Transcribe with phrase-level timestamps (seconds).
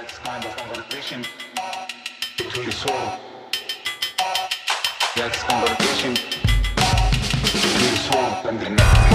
[0.00, 1.24] That's kind of conversation
[2.36, 3.18] between soul.
[5.16, 6.14] That's conversation
[7.42, 9.08] between soul and the mind.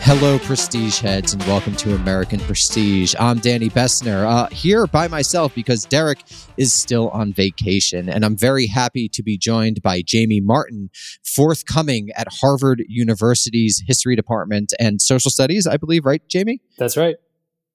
[0.00, 3.16] Hello, Prestige heads, and welcome to American Prestige.
[3.18, 6.20] I'm Danny Bessner, uh, here by myself because Derek
[6.56, 10.90] is still on vacation, and I'm very happy to be joined by Jamie Martin,
[11.24, 16.60] forthcoming at Harvard University's History Department and Social Studies, I believe, right, Jamie?
[16.78, 17.16] That's right.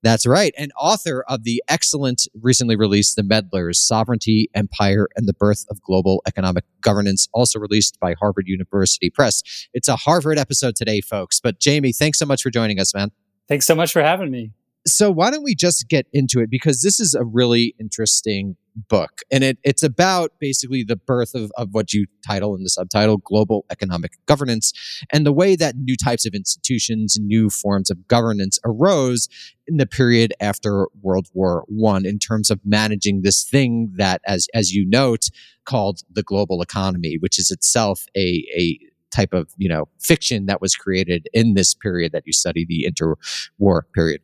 [0.02, 0.54] That's right.
[0.58, 5.82] And author of the excellent, recently released The Meddlers Sovereignty, Empire, and the Birth of
[5.82, 9.44] Global Economic Governance, also released by Harvard University Press.
[9.74, 11.42] It's a Harvard episode today, folks.
[11.42, 13.12] But Jamie, thanks so much for joining us, man.
[13.50, 14.54] Thanks so much for having me.
[14.88, 16.50] So, why don't we just get into it?
[16.50, 19.22] Because this is a really interesting book.
[19.32, 23.18] And it, it's about basically the birth of, of what you title in the subtitle
[23.18, 24.74] global economic governance
[25.12, 29.28] and the way that new types of institutions, new forms of governance arose
[29.68, 34.48] in the period after World War One in terms of managing this thing that, as,
[34.54, 35.26] as you note,
[35.66, 38.80] called the global economy, which is itself a, a
[39.12, 42.88] type of, you know, fiction that was created in this period that you study, the
[42.90, 44.22] interwar period.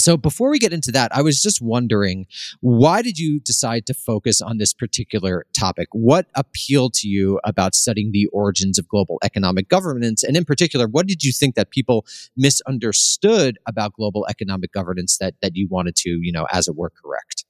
[0.00, 2.26] So before we get into that, I was just wondering,
[2.60, 5.88] why did you decide to focus on this particular topic?
[5.90, 10.22] What appealed to you about studying the origins of global economic governance?
[10.22, 15.34] And in particular, what did you think that people misunderstood about global economic governance that,
[15.42, 17.44] that you wanted to, you know, as it were, correct?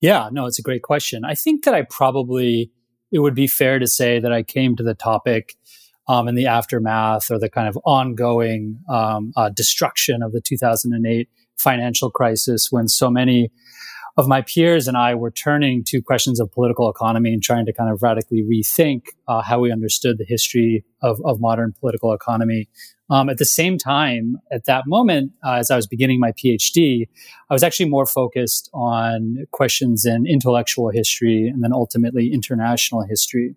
[0.00, 1.24] Yeah, no, it's a great question.
[1.24, 2.72] I think that I probably,
[3.12, 5.54] it would be fair to say that I came to the topic
[6.08, 11.28] um, in the aftermath or the kind of ongoing um, uh, destruction of the 2008
[11.60, 13.50] financial crisis when so many
[14.16, 17.72] of my peers and I were turning to questions of political economy and trying to
[17.72, 22.68] kind of radically rethink uh, how we understood the history of, of modern political economy.
[23.08, 27.08] Um, at the same time, at that moment, uh, as I was beginning my PhD,
[27.48, 33.56] I was actually more focused on questions in intellectual history and then ultimately international history.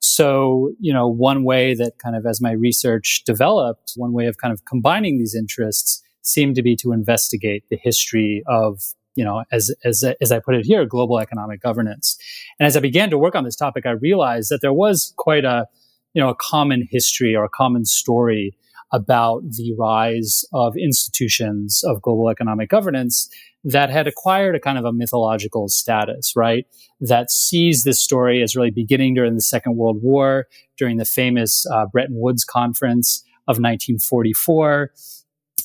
[0.00, 4.36] So, you know, one way that kind of as my research developed, one way of
[4.36, 8.80] kind of combining these interests seemed to be to investigate the history of
[9.14, 12.16] you know as as as I put it here global economic governance
[12.58, 15.44] and as I began to work on this topic I realized that there was quite
[15.44, 15.66] a
[16.14, 18.56] you know a common history or a common story
[18.92, 23.28] about the rise of institutions of global economic governance
[23.64, 26.66] that had acquired a kind of a mythological status, right?
[27.00, 30.46] That sees this story as really beginning during the Second World War,
[30.76, 34.92] during the famous uh, Bretton Woods Conference of 1944,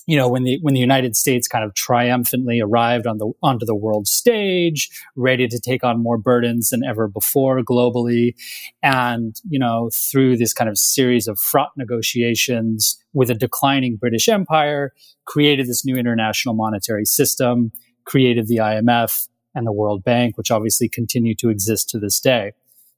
[0.10, 3.64] you know, when the when the United States kind of triumphantly arrived on the onto
[3.64, 8.34] the world stage, ready to take on more burdens than ever before globally,
[8.82, 14.28] and you know, through this kind of series of fraught negotiations with a declining British
[14.28, 14.94] Empire,
[15.26, 17.72] created this new international monetary system,
[18.04, 22.54] created the IMF and the World Bank, which obviously continue to exist to this day.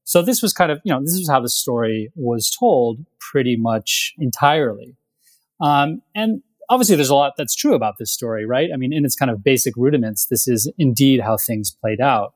[0.06, 3.58] So this was kind of, you know, this is how the story was told pretty
[3.58, 4.96] much entirely.
[5.60, 8.70] Um, and obviously there's a lot that's true about this story, right?
[8.74, 12.34] I mean, in its kind of basic rudiments, this is indeed how things played out.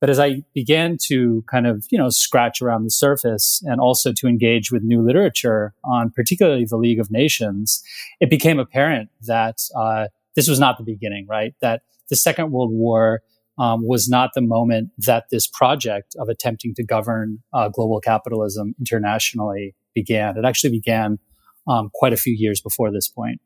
[0.00, 4.12] But as I began to kind of, you know, scratch around the surface and also
[4.12, 7.82] to engage with new literature on particularly the League of Nations,
[8.20, 11.54] it became apparent that uh, this was not the beginning, right?
[11.60, 13.22] That the Second World War
[13.56, 18.74] um, was not the moment that this project of attempting to govern uh, global capitalism
[18.78, 20.36] internationally began.
[20.36, 21.20] It actually began
[21.66, 23.40] um, quite a few years before this point.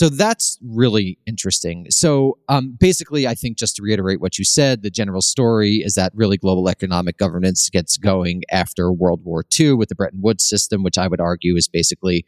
[0.00, 1.84] So that's really interesting.
[1.90, 5.92] So um, basically, I think just to reiterate what you said, the general story is
[5.92, 10.48] that really global economic governance gets going after World War II with the Bretton Woods
[10.48, 12.24] system, which I would argue is basically,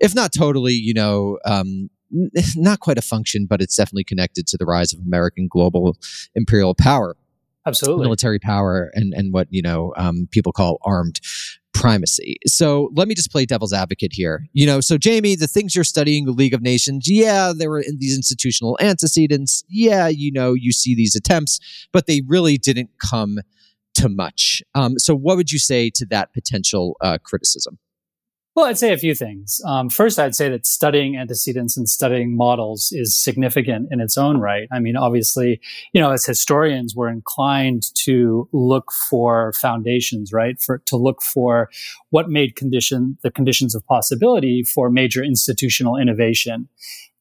[0.00, 1.90] if not totally, you know, um,
[2.56, 5.96] not quite a function, but it's definitely connected to the rise of American global
[6.34, 7.14] imperial power
[7.64, 11.20] absolutely military power and and what you know um, people call armed
[11.74, 12.36] primacy.
[12.46, 14.46] So let me just play devil's advocate here.
[14.52, 17.84] You know, so Jamie, the things you're studying, the League of Nations, yeah, there were
[17.98, 19.64] these institutional antecedents.
[19.68, 21.58] Yeah, you know, you see these attempts,
[21.92, 23.38] but they really didn't come
[23.94, 24.62] to much.
[24.74, 27.78] Um, so what would you say to that potential uh, criticism?
[28.54, 29.62] Well, I'd say a few things.
[29.66, 34.38] Um, first, I'd say that studying antecedents and studying models is significant in its own
[34.38, 34.68] right.
[34.70, 35.58] I mean, obviously,
[35.94, 40.60] you know, as historians, we're inclined to look for foundations, right?
[40.60, 41.70] For to look for
[42.10, 46.68] what made condition the conditions of possibility for major institutional innovation,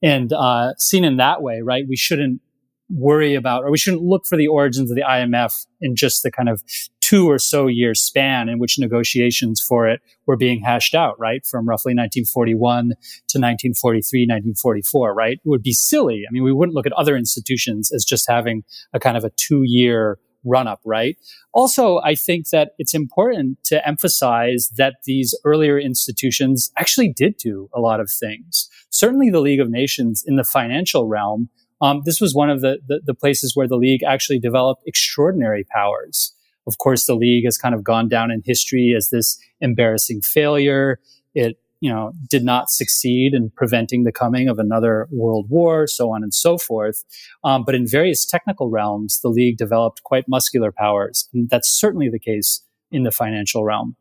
[0.04, 1.86] and uh, seen in that way, right?
[1.88, 2.42] We shouldn't
[2.90, 6.32] worry about, or we shouldn't look for the origins of the IMF in just the
[6.32, 6.62] kind of
[7.12, 11.46] two or so year span in which negotiations for it were being hashed out, right?
[11.46, 15.34] From roughly 1941 to 1943, 1944, right?
[15.34, 16.24] It would be silly.
[16.26, 18.64] I mean, we wouldn't look at other institutions as just having
[18.94, 21.18] a kind of a two year run up, right?
[21.54, 27.70] Also, I think that it's important to emphasize that these earlier institutions actually did do
[27.76, 28.70] a lot of things.
[28.90, 31.50] Certainly the League of Nations in the financial realm,
[31.82, 35.66] um, this was one of the, the, the places where the League actually developed extraordinary
[35.76, 36.34] powers.
[36.68, 41.00] Of course, the League has kind of gone down in history as this embarrassing failure.
[41.34, 46.12] It you know, did not succeed in preventing the coming of another world war, so
[46.12, 47.04] on and so forth.
[47.44, 51.28] Um, but in various technical realms, the league developed quite muscular powers.
[51.34, 53.96] And that's certainly the case in the financial realm.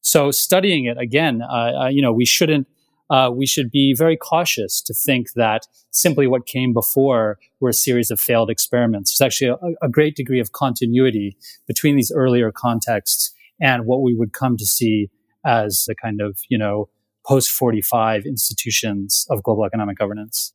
[0.00, 2.66] So studying it again, uh, uh, you know, we shouldn't,
[3.10, 7.74] uh, we should be very cautious to think that simply what came before were a
[7.74, 9.16] series of failed experiments.
[9.16, 14.14] There's actually a, a great degree of continuity between these earlier contexts and what we
[14.14, 15.10] would come to see
[15.44, 16.88] as a kind of, you know,
[17.26, 20.52] post 45 institutions of global economic governance.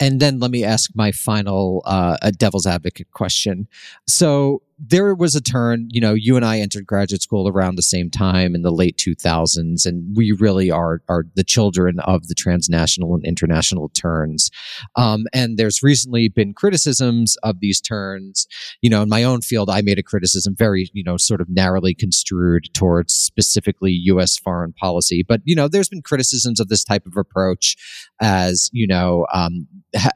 [0.00, 3.66] And then let me ask my final uh, devil's advocate question.
[4.06, 7.82] So, there was a turn, you know, you and I entered graduate school around the
[7.82, 12.34] same time in the late 2000s, and we really are, are the children of the
[12.34, 14.50] transnational and international turns.
[14.94, 18.46] Um, and there's recently been criticisms of these turns.
[18.80, 21.48] You know, in my own field, I made a criticism very, you know, sort of
[21.48, 24.36] narrowly construed towards specifically U.S.
[24.36, 25.24] foreign policy.
[25.26, 27.76] But, you know, there's been criticisms of this type of approach
[28.20, 29.66] as, you know, um,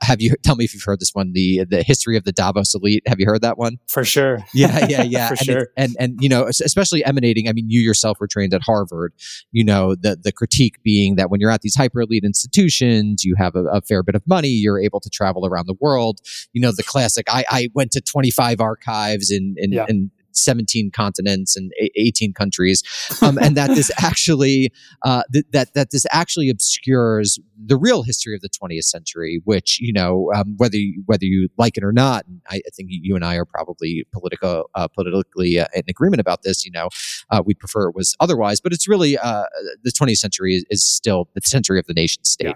[0.02, 2.74] have you, tell me if you've heard this one, the, the history of the Davos
[2.74, 3.02] elite.
[3.06, 3.78] Have you heard that one?
[3.88, 4.44] For sure.
[4.54, 5.28] Yeah, yeah, yeah.
[5.28, 5.68] For and sure.
[5.76, 7.48] And and you know, especially emanating.
[7.48, 9.12] I mean, you yourself were trained at Harvard.
[9.50, 13.34] You know, the the critique being that when you're at these hyper elite institutions, you
[13.36, 14.48] have a, a, fair bit of money.
[14.48, 16.20] You're able to travel around the world.
[16.52, 17.26] You know, the classic.
[17.28, 19.86] I I went to 25 archives in in, yeah.
[19.88, 22.82] in 17 continents and 18 countries,
[23.22, 28.34] um, and that this actually uh, th- that that this actually obscures the real history
[28.34, 31.92] of the 20th century, which you know um, whether you, whether you like it or
[31.92, 32.24] not.
[32.48, 36.42] I, I, think you and I are probably political uh, politically uh, in agreement about
[36.42, 36.64] this.
[36.64, 36.88] You know,
[37.30, 39.44] uh, we'd prefer it was otherwise, but it's really uh,
[39.82, 42.48] the 20th century is, is, still the century of the nation state.
[42.48, 42.54] Yeah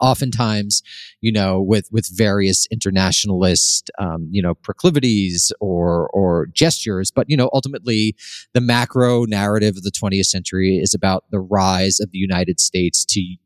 [0.00, 0.82] oftentimes,
[1.20, 7.10] you know, with with various internationalist, um, you know, proclivities or or gestures.
[7.10, 8.16] But you know, ultimately,
[8.52, 13.04] the macro narrative of the 20th century is about the rise of the United States
[13.06, 13.36] to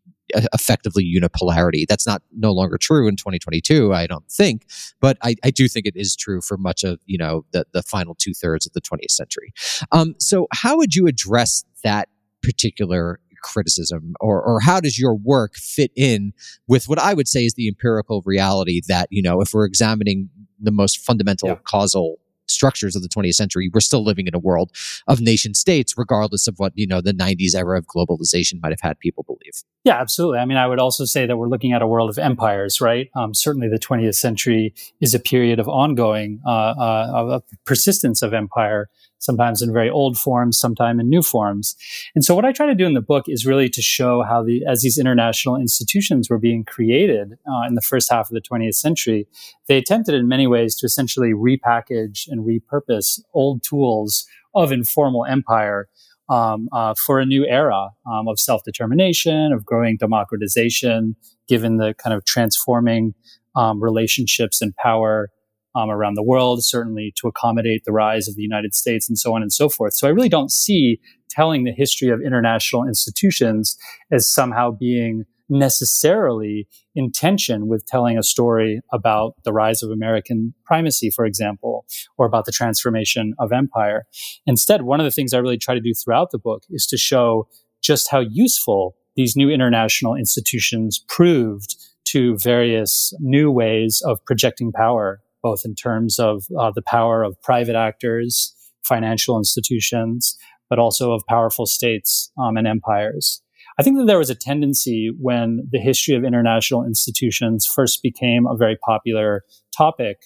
[0.52, 1.86] effectively unipolarity.
[1.88, 4.66] That's not no longer true in 2022, I don't think,
[5.00, 7.82] but I, I do think it is true for much of you know the the
[7.82, 9.52] final two thirds of the 20th century.
[9.92, 12.08] Um, so, how would you address that
[12.42, 16.32] particular criticism or, or how does your work fit in
[16.67, 20.31] with what I would say is the empirical reality that, you know, if we're examining
[20.61, 21.56] the most fundamental yeah.
[21.64, 22.19] causal
[22.50, 24.70] structures of the 20th century, we're still living in a world
[25.06, 28.81] of nation states, regardless of what, you know, the 90s era of globalization might have
[28.81, 29.62] had people believe.
[29.84, 30.38] Yeah, absolutely.
[30.38, 33.08] I mean, I would also say that we're looking at a world of empires, right?
[33.14, 38.34] Um, certainly the 20th century is a period of ongoing, uh, uh, of persistence of
[38.34, 38.88] empire
[39.19, 41.76] sometimes in very old forms, sometimes in new forms.
[42.15, 44.43] And so what I try to do in the book is really to show how
[44.43, 48.41] the, as these international institutions were being created uh, in the first half of the
[48.41, 49.26] 20th century,
[49.67, 55.88] they attempted in many ways to essentially repackage and repurpose old tools of informal empire
[56.29, 61.17] um, uh, for a new era um, of self-determination, of growing democratization,
[61.48, 63.15] given the kind of transforming
[63.56, 65.31] um, relationships and power
[65.75, 69.34] um, around the world, certainly to accommodate the rise of the United States and so
[69.34, 69.94] on and so forth.
[69.94, 73.77] So I really don't see telling the history of international institutions
[74.10, 80.55] as somehow being necessarily in tension with telling a story about the rise of American
[80.65, 81.87] primacy, for example,
[82.19, 84.05] or about the transformation of empire.
[84.46, 86.98] Instead, one of the things I really try to do throughout the book is to
[86.98, 87.48] show
[87.82, 95.20] just how useful these new international institutions proved to various new ways of projecting power
[95.42, 98.54] both in terms of uh, the power of private actors,
[98.84, 100.36] financial institutions,
[100.68, 103.42] but also of powerful states um, and empires.
[103.78, 108.46] I think that there was a tendency when the history of international institutions first became
[108.46, 109.44] a very popular
[109.76, 110.18] topic,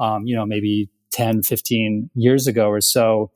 [0.00, 3.30] um, you know, maybe 10, 15 years ago or so,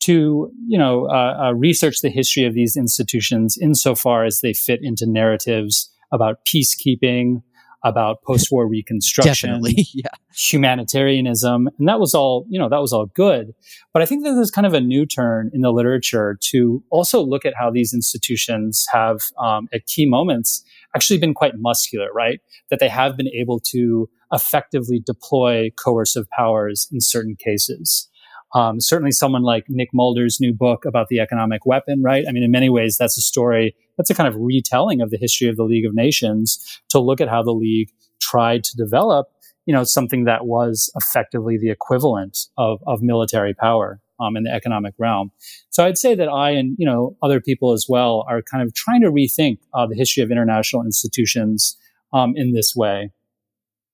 [0.00, 4.80] to, you know, uh, uh, research the history of these institutions insofar as they fit
[4.82, 7.42] into narratives about peacekeeping,
[7.88, 9.60] about post-war reconstruction,
[9.94, 10.08] yeah.
[10.34, 13.54] humanitarianism, and that was all, you know, that was all good.
[13.92, 17.20] But I think that there's kind of a new turn in the literature to also
[17.22, 20.64] look at how these institutions have, um, at key moments,
[20.94, 22.40] actually been quite muscular, right?
[22.70, 28.08] That they have been able to effectively deploy coercive powers in certain cases.
[28.54, 32.24] Um, certainly, someone like Nick Mulder's new book about the economic weapon, right?
[32.28, 35.18] I mean, in many ways, that's a story, that's a kind of retelling of the
[35.18, 37.90] history of the League of Nations to look at how the League
[38.20, 39.28] tried to develop,
[39.66, 44.00] you know, something that was effectively the equivalent of, of military power.
[44.20, 45.30] Um, in the economic realm.
[45.70, 48.74] So I'd say that I and you know other people as well are kind of
[48.74, 51.76] trying to rethink uh, the history of international institutions
[52.12, 53.12] um, in this way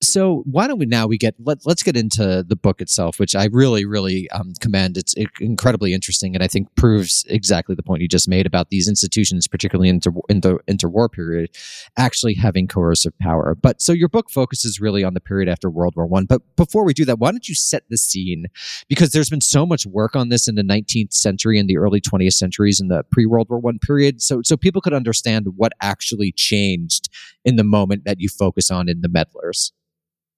[0.01, 3.35] so why don't we now we get let, us get into the book itself which
[3.35, 4.97] i really really um, commend.
[4.97, 8.87] It's incredibly interesting and i think proves exactly the point you just made about these
[8.87, 9.99] institutions particularly in,
[10.29, 11.49] in the interwar period
[11.97, 13.55] actually having coercive power.
[13.55, 16.25] But so your book focuses really on the period after world war one.
[16.25, 18.45] But before we do that why don't you set the scene?
[18.89, 22.01] Because there's been so much work on this in the 19th century and the early
[22.01, 24.21] 20th centuries in the pre-world war one period.
[24.21, 27.09] So so people could understand what actually changed
[27.45, 29.71] in the moment that you focus on in the meddlers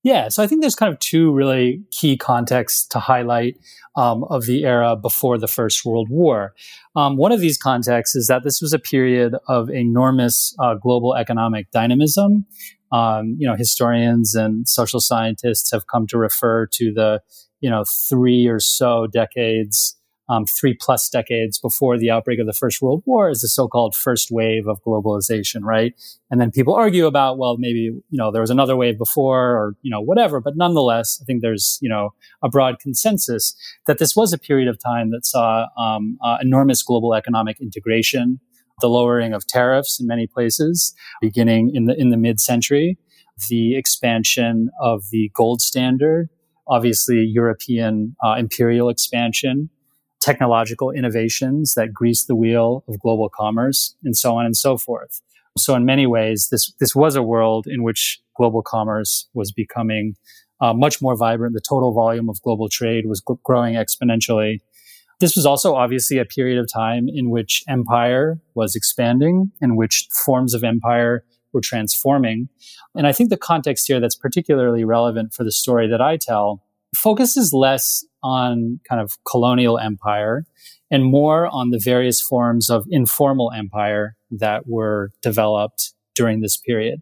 [0.08, 3.58] yeah, so I think there's kind of two really key contexts to highlight
[3.98, 6.54] um, of the era before the First World War.
[6.96, 11.14] Um, one of these contexts is that this was a period of enormous uh, global
[11.16, 12.46] economic dynamism.
[12.92, 17.22] Um, you know, historians and social scientists have come to refer to the,
[17.60, 19.97] you know, three or so decades
[20.30, 23.96] um, three plus decades before the outbreak of the First World War is the so-called
[23.96, 25.94] first wave of globalization, right?
[26.30, 29.76] And then people argue about, well, maybe, you know, there was another wave before or,
[29.82, 30.42] you know, whatever.
[30.42, 32.10] But nonetheless, I think there's, you know,
[32.44, 33.56] a broad consensus
[33.86, 38.40] that this was a period of time that saw um, uh, enormous global economic integration,
[38.82, 42.98] the lowering of tariffs in many places, beginning in the, in the mid-century,
[43.50, 46.30] the expansion of the gold standard,
[46.68, 49.70] obviously European uh, imperial expansion,
[50.20, 55.22] technological innovations that grease the wheel of global commerce and so on and so forth.
[55.58, 60.16] So in many ways, this, this was a world in which global commerce was becoming
[60.62, 61.54] uh, much more vibrant.
[61.54, 64.60] The total volume of global trade was g- growing exponentially.
[65.20, 70.08] This was also obviously a period of time in which empire was expanding, in which
[70.26, 72.50] forms of empire were transforming.
[72.94, 76.64] And I think the context here that's particularly relevant for the story that I tell
[76.96, 80.46] focuses less on kind of colonial empire
[80.90, 87.02] and more on the various forms of informal empire that were developed during this period.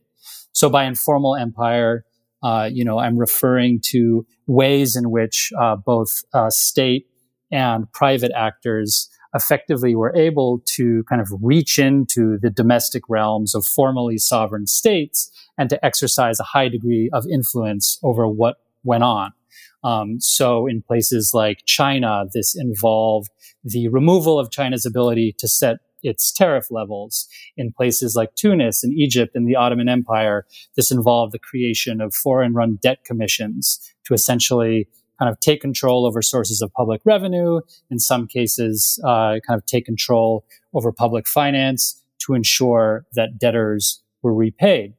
[0.52, 2.06] So by informal empire,
[2.44, 7.08] uh, you know, I'm referring to ways in which uh, both uh, state
[7.52, 13.66] and private actors effectively were able to kind of reach into the domestic realms of
[13.66, 19.34] formally sovereign states and to exercise a high degree of influence over what went on.
[19.84, 23.30] Um, so in places like China, this involved
[23.64, 27.28] the removal of China's ability to set its tariff levels.
[27.58, 30.46] In places like Tunis and Egypt and the Ottoman Empire,
[30.76, 34.88] this involved the creation of foreign run debt commissions to essentially
[35.20, 39.66] kind of take control over sources of public revenue, in some cases, uh, kind of
[39.66, 44.94] take control over public finance to ensure that debtors were repaid.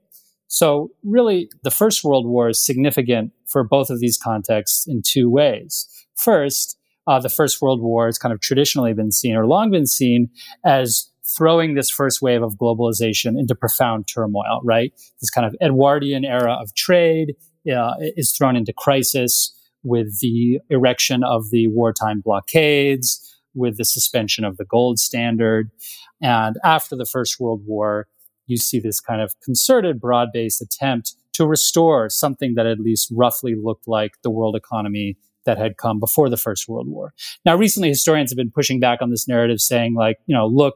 [0.49, 5.29] So really, the First World War is significant for both of these contexts in two
[5.29, 5.89] ways.
[6.15, 9.87] First, uh, the First World War has kind of traditionally been seen or long been
[9.87, 10.31] seen
[10.65, 14.93] as throwing this first wave of globalization into profound turmoil, right?
[15.21, 17.35] This kind of Edwardian era of trade
[17.71, 24.45] uh, is thrown into crisis with the erection of the wartime blockades, with the suspension
[24.45, 25.71] of the gold standard.
[26.21, 28.07] And after the First World War,
[28.47, 33.13] you see this kind of concerted, broad based attempt to restore something that at least
[33.15, 37.15] roughly looked like the world economy that had come before the First World War.
[37.45, 40.75] Now, recently, historians have been pushing back on this narrative, saying, like, you know, look,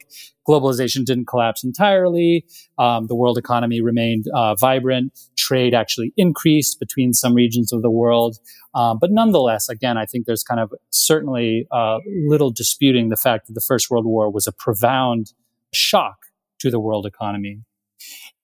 [0.48, 2.46] globalization didn't collapse entirely.
[2.78, 5.18] Um, the world economy remained uh, vibrant.
[5.36, 8.38] Trade actually increased between some regions of the world.
[8.74, 11.98] Um, but nonetheless, again, I think there's kind of certainly uh,
[12.28, 15.32] little disputing the fact that the First World War was a profound
[15.72, 16.26] shock
[16.60, 17.60] to the world economy.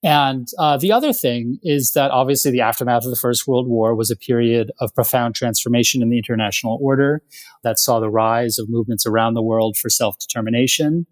[0.03, 3.95] And uh, the other thing is that obviously the aftermath of the First World War
[3.95, 7.23] was a period of profound transformation in the international order
[7.65, 11.07] that saw the rise of movements around the world for self determination,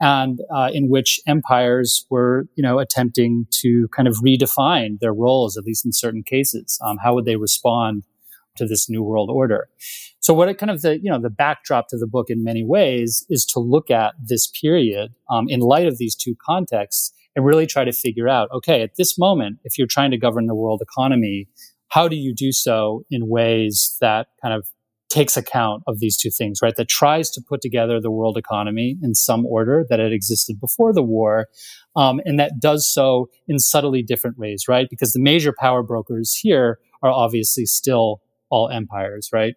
[0.00, 5.56] and uh, in which empires were, you know, attempting to kind of redefine their roles,
[5.56, 6.78] at least in certain cases.
[6.82, 8.04] Um, how would they respond
[8.58, 9.68] to this new world order?
[10.20, 12.64] So what it kind of the, you know, the backdrop to the book in many
[12.64, 17.44] ways is to look at this period um, in light of these two contexts and
[17.44, 20.54] really try to figure out, okay, at this moment, if you're trying to govern the
[20.54, 21.48] world economy,
[21.88, 24.66] how do you do so in ways that kind of
[25.08, 26.76] takes account of these two things, right?
[26.76, 30.92] That tries to put together the world economy in some order that had existed before
[30.92, 31.46] the war,
[31.96, 34.86] um, and that does so in subtly different ways, right?
[34.90, 38.20] Because the major power brokers here are obviously still
[38.50, 39.54] all empires, right?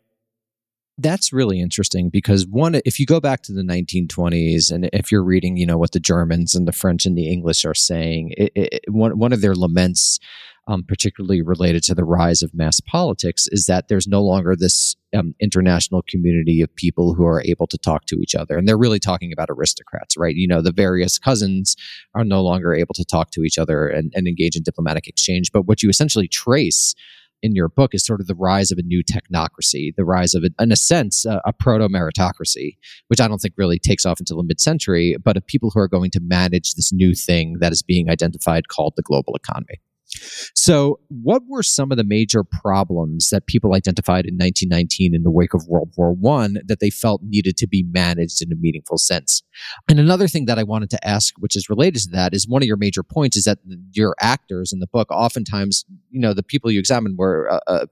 [0.98, 5.24] That's really interesting because one, if you go back to the 1920s, and if you're
[5.24, 8.52] reading, you know, what the Germans and the French and the English are saying, it,
[8.56, 10.20] it, one one of their laments,
[10.68, 14.96] um, particularly related to the rise of mass politics, is that there's no longer this
[15.16, 18.78] um, international community of people who are able to talk to each other, and they're
[18.78, 20.36] really talking about aristocrats, right?
[20.36, 21.76] You know, the various cousins
[22.14, 25.52] are no longer able to talk to each other and, and engage in diplomatic exchange.
[25.52, 26.94] But what you essentially trace
[27.42, 30.44] in your book is sort of the rise of a new technocracy, the rise of,
[30.44, 34.20] a, in a sense, a, a proto meritocracy, which I don't think really takes off
[34.20, 37.58] until the mid century, but of people who are going to manage this new thing
[37.60, 39.82] that is being identified called the global economy.
[40.56, 45.32] So, what were some of the major problems that people identified in 1919 in the
[45.32, 48.98] wake of World War One that they felt needed to be managed in a meaningful
[48.98, 49.44] sense?
[49.90, 52.62] And another thing that I wanted to ask, which is related to that, is one
[52.62, 53.60] of your major points is that
[53.92, 57.86] your actors in the book, oftentimes, you know, the people you examined were uh, uh,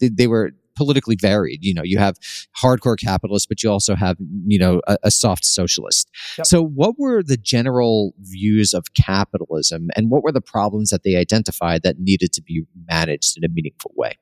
[0.00, 1.64] they, they were politically varied.
[1.64, 2.16] You know, you have
[2.56, 4.16] hardcore capitalists, but you also have,
[4.46, 6.08] you know, a, a soft socialist.
[6.38, 6.46] Yep.
[6.46, 11.16] So, what were the general views of capitalism and what were the problems that they
[11.16, 14.14] identified that needed to be managed in a meaningful way?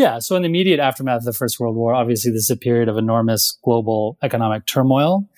[0.00, 0.18] Yeah.
[0.18, 2.88] So in the immediate aftermath of the First World War, obviously this is a period
[2.88, 5.28] of enormous global economic turmoil.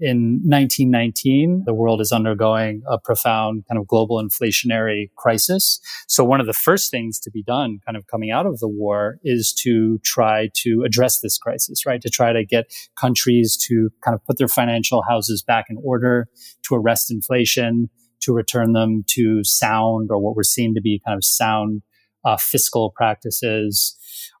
[0.00, 5.80] In 1919, the world is undergoing a profound kind of global inflationary crisis.
[6.08, 8.68] So one of the first things to be done kind of coming out of the
[8.68, 12.00] war is to try to address this crisis, right?
[12.00, 16.26] To try to get countries to kind of put their financial houses back in order,
[16.68, 17.90] to arrest inflation,
[18.22, 21.82] to return them to sound or what we're seeing to be kind of sound
[22.26, 23.96] uh, fiscal practices,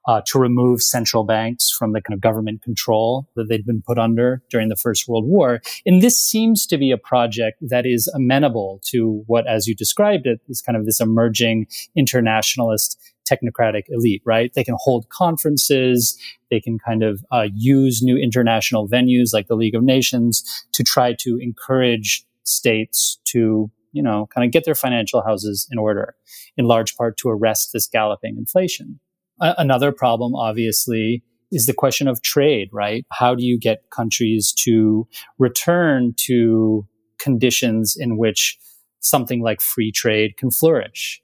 [0.06, 3.98] uh, to remove central banks from the kind of government control that they'd been put
[3.98, 5.60] under during the First World War.
[5.84, 10.26] And this seems to be a project that is amenable to what, as you described
[10.26, 12.98] it, is kind of this emerging internationalist
[13.28, 14.52] technocratic elite, right?
[14.54, 16.16] They can hold conferences.
[16.50, 20.44] They can kind of uh, use new international venues like the League of Nations
[20.74, 25.78] to try to encourage states to, you know, kind of get their financial houses in
[25.78, 26.14] order,
[26.56, 29.00] in large part to arrest this galloping inflation
[29.40, 31.22] another problem, obviously,
[31.52, 33.04] is the question of trade, right?
[33.12, 35.06] How do you get countries to
[35.38, 36.86] return to
[37.18, 38.58] conditions in which
[39.00, 41.22] something like free trade can flourish?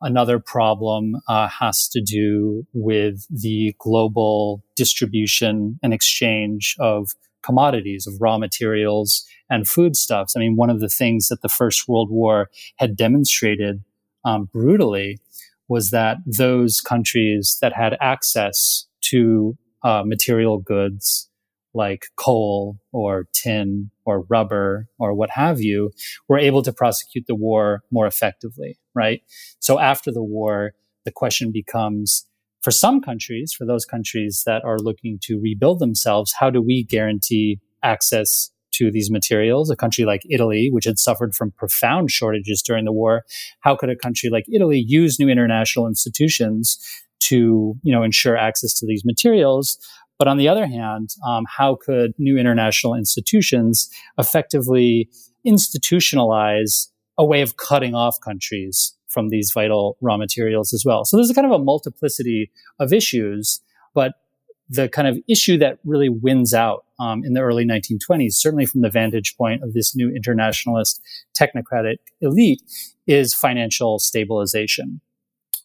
[0.00, 7.12] Another problem uh, has to do with the global distribution and exchange of
[7.42, 10.36] commodities, of raw materials and foodstuffs.
[10.36, 13.82] I mean, one of the things that the First World War had demonstrated
[14.24, 15.18] um, brutally
[15.68, 21.28] was that those countries that had access to uh, material goods
[21.74, 25.90] like coal or tin or rubber or what have you
[26.28, 29.22] were able to prosecute the war more effectively, right?
[29.58, 30.72] So after the war,
[31.04, 32.26] the question becomes
[32.62, 36.82] for some countries, for those countries that are looking to rebuild themselves, how do we
[36.82, 39.70] guarantee access to these materials.
[39.70, 43.24] A country like Italy, which had suffered from profound shortages during the war,
[43.60, 46.78] how could a country like Italy use new international institutions
[47.20, 49.78] to, you know, ensure access to these materials?
[50.18, 55.08] But on the other hand, um, how could new international institutions effectively
[55.46, 61.04] institutionalize a way of cutting off countries from these vital raw materials as well?
[61.04, 63.60] So there's a kind of a multiplicity of issues,
[63.94, 64.12] but
[64.68, 68.80] the kind of issue that really wins out um, in the early 1920s, certainly from
[68.80, 71.00] the vantage point of this new internationalist
[71.38, 72.62] technocratic elite,
[73.06, 75.00] is financial stabilization.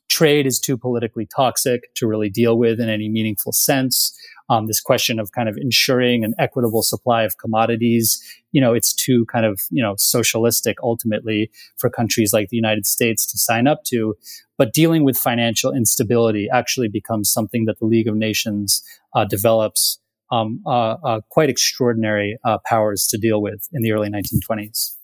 [0.10, 4.18] Trade is too politically toxic to really deal with in any meaningful sense.
[4.50, 8.94] Um, this question of kind of ensuring an equitable supply of commodities, you know, it's
[8.94, 13.68] too kind of, you know, socialistic ultimately for countries like the United States to sign
[13.68, 14.16] up to.
[14.58, 18.84] But dealing with financial instability actually becomes something that the League of Nations
[19.14, 20.00] uh, develops
[20.32, 24.96] um, uh, uh, quite extraordinary uh, powers to deal with in the early 1920s.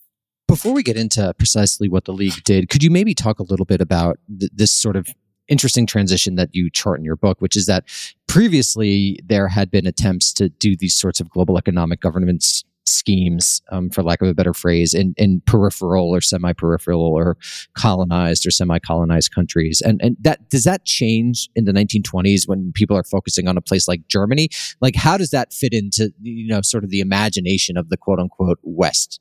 [0.47, 3.65] Before we get into precisely what the League did, could you maybe talk a little
[3.65, 5.07] bit about th- this sort of
[5.47, 7.85] interesting transition that you chart in your book, which is that
[8.27, 13.89] previously there had been attempts to do these sorts of global economic governance schemes, um,
[13.89, 17.37] for lack of a better phrase, in, in peripheral or semi-peripheral or
[17.75, 19.81] colonized or semi-colonized countries.
[19.81, 23.61] And and that does that change in the 1920s when people are focusing on a
[23.61, 24.49] place like Germany?
[24.81, 28.19] Like, how does that fit into you know sort of the imagination of the quote
[28.19, 29.19] unquote West?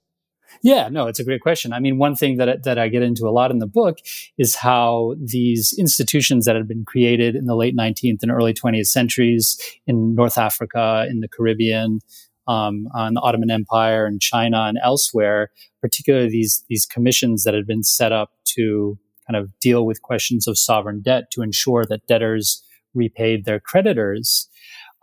[0.62, 1.72] Yeah, no, it's a great question.
[1.72, 3.98] I mean, one thing that that I get into a lot in the book
[4.38, 8.86] is how these institutions that had been created in the late 19th and early 20th
[8.86, 12.00] centuries in North Africa, in the Caribbean,
[12.46, 17.66] um, on the Ottoman Empire and China and elsewhere, particularly these these commissions that had
[17.66, 22.06] been set up to kind of deal with questions of sovereign debt to ensure that
[22.06, 22.62] debtors
[22.94, 24.48] repaid their creditors.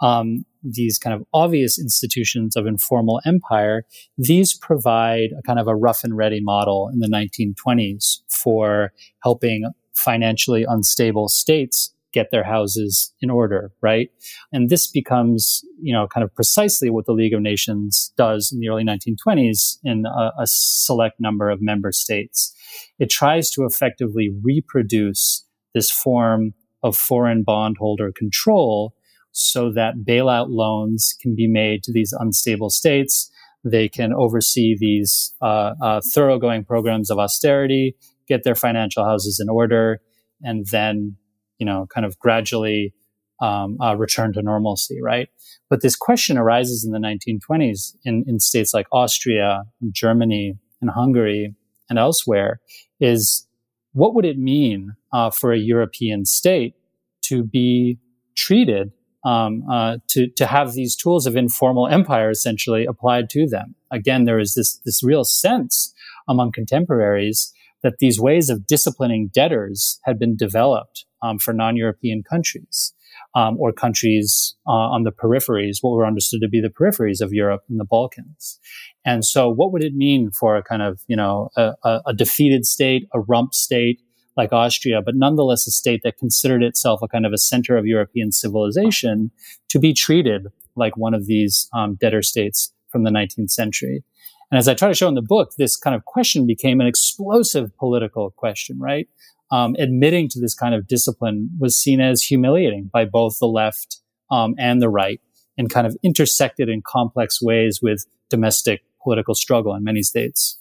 [0.01, 3.85] Um, these kind of obvious institutions of informal empire,
[4.17, 8.91] these provide a kind of a rough and ready model in the 1920s for
[9.23, 14.09] helping financially unstable states get their houses in order, right?
[14.51, 18.59] And this becomes, you know, kind of precisely what the League of Nations does in
[18.59, 22.53] the early 1920s in a, a select number of member states.
[22.99, 28.93] It tries to effectively reproduce this form of foreign bondholder control
[29.31, 33.31] so that bailout loans can be made to these unstable states.
[33.63, 37.95] They can oversee these uh, uh, thoroughgoing programs of austerity,
[38.27, 39.99] get their financial houses in order,
[40.41, 41.17] and then,
[41.59, 42.93] you know, kind of gradually
[43.41, 45.29] um, uh, return to normalcy, right?
[45.69, 51.55] But this question arises in the 1920s in, in states like Austria, Germany, and Hungary,
[51.89, 52.59] and elsewhere.
[52.99, 53.47] Is
[53.93, 56.75] what would it mean uh, for a European state
[57.23, 57.97] to be
[58.35, 58.91] treated
[59.23, 63.75] um, uh, to to have these tools of informal empire essentially applied to them?
[63.91, 65.93] Again, there is this this real sense
[66.27, 67.53] among contemporaries
[67.83, 72.93] that these ways of disciplining debtors had been developed um, for non-European countries.
[73.33, 77.31] Um, or countries uh, on the peripheries, what were understood to be the peripheries of
[77.31, 78.59] Europe and the Balkans.
[79.05, 81.73] And so what would it mean for a kind of, you know, a,
[82.05, 84.01] a, defeated state, a rump state
[84.37, 87.85] like Austria, but nonetheless a state that considered itself a kind of a center of
[87.85, 89.31] European civilization
[89.69, 94.03] to be treated like one of these um, debtor states from the 19th century.
[94.49, 96.87] And as I try to show in the book, this kind of question became an
[96.87, 99.07] explosive political question, right?
[99.49, 103.97] Um, admitting to this kind of discipline was seen as humiliating by both the left
[104.29, 105.21] um, and the right
[105.57, 110.59] and kind of intersected in complex ways with domestic political struggle in many states.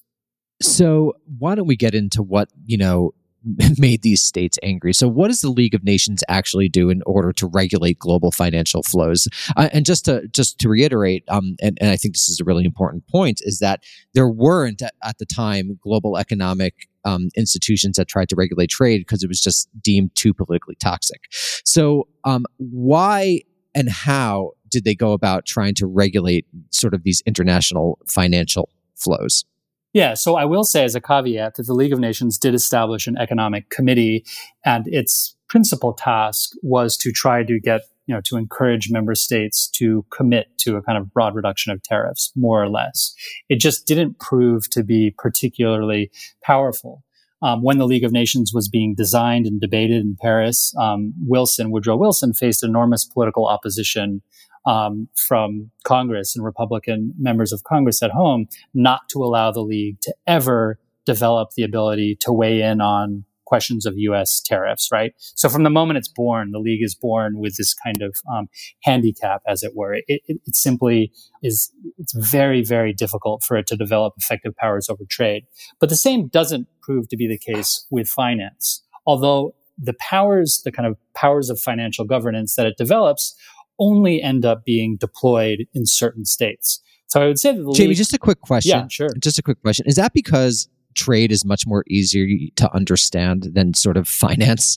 [0.63, 3.15] So why don't we get into what, you know,
[3.79, 4.93] made these states angry.
[4.93, 8.83] So, what does the League of Nations actually do in order to regulate global financial
[8.83, 9.29] flows?
[9.57, 12.45] Uh, and just to just to reiterate, um, and, and I think this is a
[12.45, 13.83] really important point, is that
[14.15, 19.23] there weren't at, the time global economic um, institutions that tried to regulate trade because
[19.23, 21.21] it was just deemed too politically toxic.
[21.65, 23.41] So, um, why
[23.75, 29.45] and how did they go about trying to regulate sort of these international financial flows?
[29.93, 33.07] Yeah, so I will say as a caveat that the League of Nations did establish
[33.07, 34.25] an economic committee,
[34.65, 39.69] and its principal task was to try to get, you know, to encourage member states
[39.69, 43.15] to commit to a kind of broad reduction of tariffs, more or less.
[43.49, 47.03] It just didn't prove to be particularly powerful.
[47.43, 51.71] Um, when the League of Nations was being designed and debated in Paris, um, Wilson,
[51.71, 54.23] Woodrow Wilson, faced enormous political opposition
[54.67, 60.01] um, from Congress and Republican members of Congress at home not to allow the league
[60.03, 64.41] to ever develop the ability to weigh in on questions of U.S.
[64.41, 65.13] tariffs, right?
[65.19, 68.49] So from the moment it's born, the league is born with this kind of um,
[68.85, 69.95] handicap, as it were.
[69.95, 74.89] It, it, it, simply is, it's very, very difficult for it to develop effective powers
[74.89, 75.47] over trade.
[75.81, 78.85] But the same doesn't prove to be the case with finance.
[79.05, 83.35] Although the powers, the kind of powers of financial governance that it develops
[83.81, 86.81] only end up being deployed in certain states.
[87.07, 88.79] So I would say that Jamie, league, just a quick question.
[88.79, 89.09] Yeah, sure.
[89.19, 89.87] Just a quick question.
[89.87, 94.77] Is that because trade is much more easier to understand than sort of finance?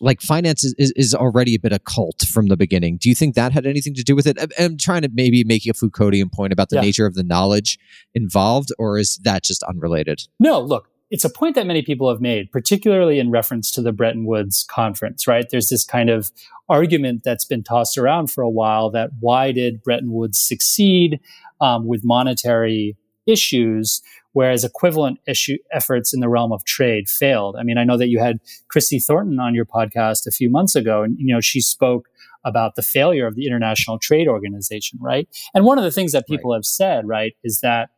[0.00, 2.96] Like finance is, is, is already a bit of cult from the beginning.
[2.96, 4.38] Do you think that had anything to do with it?
[4.58, 6.82] I'm trying to maybe make a Foucauldian point about the yeah.
[6.82, 7.78] nature of the knowledge
[8.14, 10.22] involved, or is that just unrelated?
[10.40, 13.92] No, look, it's a point that many people have made, particularly in reference to the
[13.92, 15.48] Bretton Woods conference, right?
[15.48, 16.30] There's this kind of
[16.68, 21.20] argument that's been tossed around for a while that why did Bretton Woods succeed
[21.60, 27.56] um, with monetary issues, whereas equivalent issue efforts in the realm of trade failed?
[27.58, 30.76] I mean, I know that you had Christy Thornton on your podcast a few months
[30.76, 32.08] ago, and you know she spoke
[32.44, 35.28] about the failure of the International Trade Organization, right?
[35.54, 36.58] And one of the things that people right.
[36.58, 37.90] have said, right, is that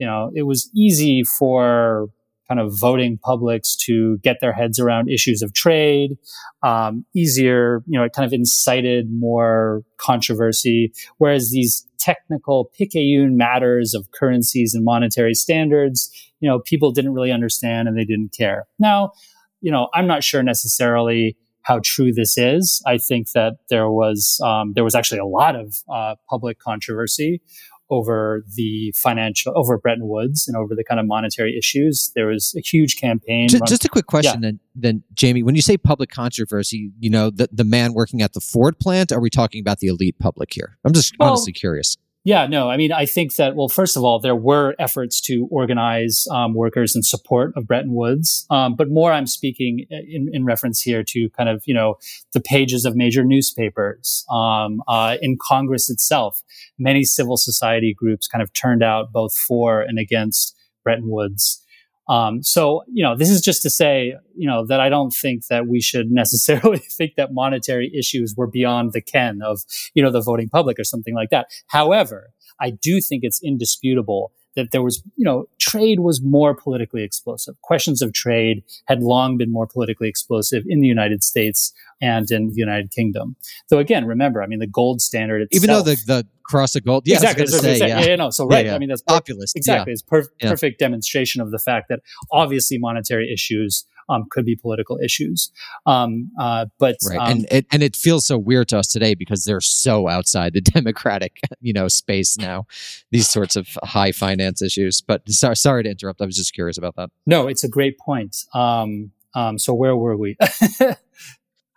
[0.00, 2.08] you know it was easy for
[2.48, 6.16] kind of voting publics to get their heads around issues of trade,
[6.62, 10.92] um, easier, you know, it kind of incited more controversy.
[11.18, 17.32] Whereas these technical picayune matters of currencies and monetary standards, you know, people didn't really
[17.32, 18.66] understand and they didn't care.
[18.78, 19.12] Now,
[19.60, 22.80] you know, I'm not sure necessarily how true this is.
[22.86, 27.40] I think that there was um, there was actually a lot of uh, public controversy
[27.90, 32.12] over the financial, over Bretton Woods and over the kind of monetary issues.
[32.14, 33.48] There was a huge campaign.
[33.48, 34.48] Just, just a quick question yeah.
[34.48, 38.32] then, then, Jamie, when you say public controversy, you know, the, the man working at
[38.32, 40.78] the Ford plant, are we talking about the elite public here?
[40.84, 41.96] I'm just well, honestly curious.
[42.26, 45.46] Yeah, no, I mean, I think that, well, first of all, there were efforts to
[45.48, 48.44] organize um, workers in support of Bretton Woods.
[48.50, 51.98] Um, but more, I'm speaking in, in, reference here to kind of, you know,
[52.32, 56.42] the pages of major newspapers, um, uh, in Congress itself.
[56.80, 61.62] Many civil society groups kind of turned out both for and against Bretton Woods.
[62.08, 65.46] Um, so, you know, this is just to say, you know, that I don't think
[65.48, 69.62] that we should necessarily think that monetary issues were beyond the ken of,
[69.94, 71.48] you know, the voting public or something like that.
[71.66, 77.02] However, I do think it's indisputable that there was, you know, trade was more politically
[77.02, 77.60] explosive.
[77.62, 82.48] Questions of trade had long been more politically explosive in the United States and in
[82.48, 83.36] the United Kingdom.
[83.66, 86.84] So again, remember, I mean, the gold standard itself, even though the, the cross of
[86.84, 88.00] gold, yeah, exactly, say, say, yeah.
[88.00, 88.76] yeah, no, so right, yeah, yeah.
[88.76, 92.00] I mean, that's populist, exactly, it's per- perfect demonstration of the fact that
[92.32, 95.50] obviously monetary issues um, could be political issues.
[95.84, 99.14] Um, uh, but right, um, and it and it feels so weird to us today
[99.14, 102.66] because they're so outside the democratic, you know, space now.
[103.10, 105.00] These sorts of high finance issues.
[105.00, 106.20] But sorry, sorry to interrupt.
[106.20, 107.10] I was just curious about that.
[107.26, 108.44] No, it's a great point.
[108.54, 110.36] Um, um, so where were we?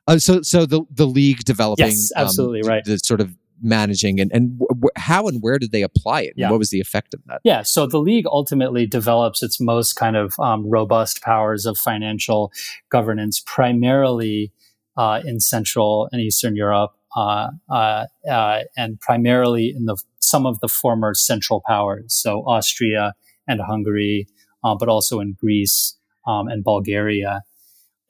[0.08, 2.84] uh, so so the the league developing, yes, absolutely right.
[2.84, 6.34] The sort of managing and, and w- how and where did they apply it?
[6.36, 6.50] Yeah.
[6.50, 7.42] What was the effect of that?
[7.44, 7.64] Yeah.
[7.64, 12.52] So the league ultimately develops its most kind of um, robust powers of financial
[12.90, 14.52] governance primarily
[14.98, 16.92] uh, in Central and Eastern Europe.
[17.16, 23.14] Uh, uh, uh and primarily in the some of the former central powers, so Austria
[23.48, 24.28] and Hungary,
[24.64, 27.42] uh, but also in Greece um, and Bulgaria.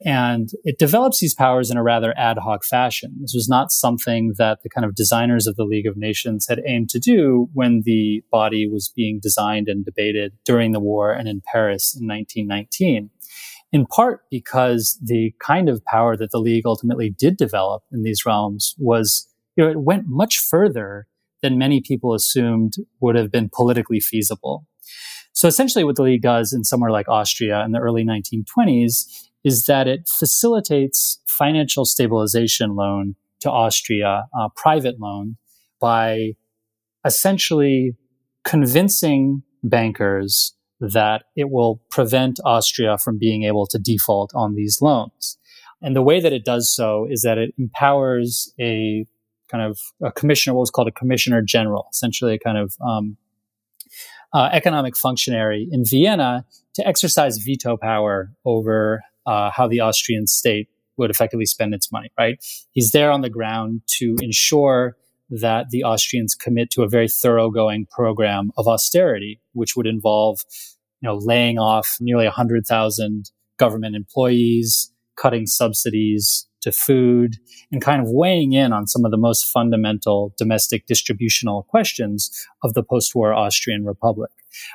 [0.02, 3.16] And it develops these powers in a rather ad hoc fashion.
[3.20, 6.62] This was not something that the kind of designers of the League of Nations had
[6.66, 11.28] aimed to do when the body was being designed and debated during the war and
[11.28, 13.10] in Paris in 1919.
[13.72, 18.24] In part because the kind of power that the League ultimately did develop in these
[18.24, 21.06] realms was, you know, it went much further
[21.42, 24.66] than many people assumed would have been politically feasible.
[25.32, 29.04] So essentially what the League does in somewhere like Austria in the early 1920s
[29.44, 35.36] is that it facilitates financial stabilization loan to Austria, uh, private loan,
[35.80, 36.32] by
[37.04, 37.96] essentially
[38.44, 45.38] convincing bankers that it will prevent Austria from being able to default on these loans.
[45.82, 49.06] And the way that it does so is that it empowers a
[49.50, 53.16] kind of a commissioner, what was called a commissioner general, essentially a kind of um,
[54.32, 60.68] uh, economic functionary in Vienna to exercise veto power over uh, how the Austrian state
[60.96, 62.44] would effectively spend its money, right?
[62.72, 64.96] He's there on the ground to ensure
[65.30, 70.40] that the Austrians commit to a very thoroughgoing program of austerity, which would involve,
[71.00, 77.36] you know, laying off nearly 100,000 government employees, cutting subsidies to food,
[77.70, 82.74] and kind of weighing in on some of the most fundamental domestic distributional questions of
[82.74, 84.32] the post-war Austrian Republic.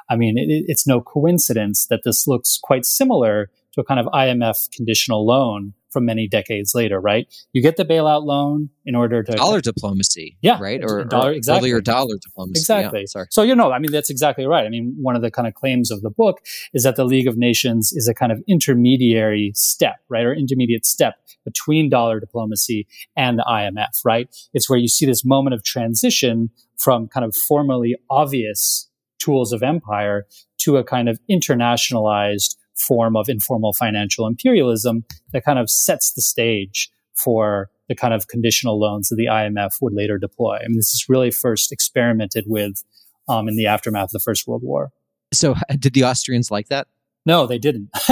[0.10, 4.07] I mean, it, it's no coincidence that this looks quite similar to a kind of
[4.07, 7.33] IMF conditional loan from many decades later, right?
[7.53, 11.33] You get the bailout loan in order to dollar diplomacy, yeah, right, or, dollar, or
[11.33, 11.69] exactly.
[11.69, 12.99] earlier dollar diplomacy, exactly.
[13.01, 13.27] Yeah, sorry.
[13.29, 14.65] So you know, I mean, that's exactly right.
[14.65, 16.41] I mean, one of the kind of claims of the book
[16.73, 20.85] is that the League of Nations is a kind of intermediary step, right, or intermediate
[20.85, 24.27] step between dollar diplomacy and the IMF, right?
[24.53, 29.63] It's where you see this moment of transition from kind of formally obvious tools of
[29.63, 30.25] empire
[30.57, 36.21] to a kind of internationalized form of informal financial imperialism that kind of sets the
[36.21, 40.57] stage for the kind of conditional loans that the IMF would later deploy.
[40.57, 42.83] I mean, this is really first experimented with
[43.27, 44.91] um, in the aftermath of the First World War.
[45.33, 46.88] So, did the Austrians like that?
[47.25, 47.89] No, they didn't.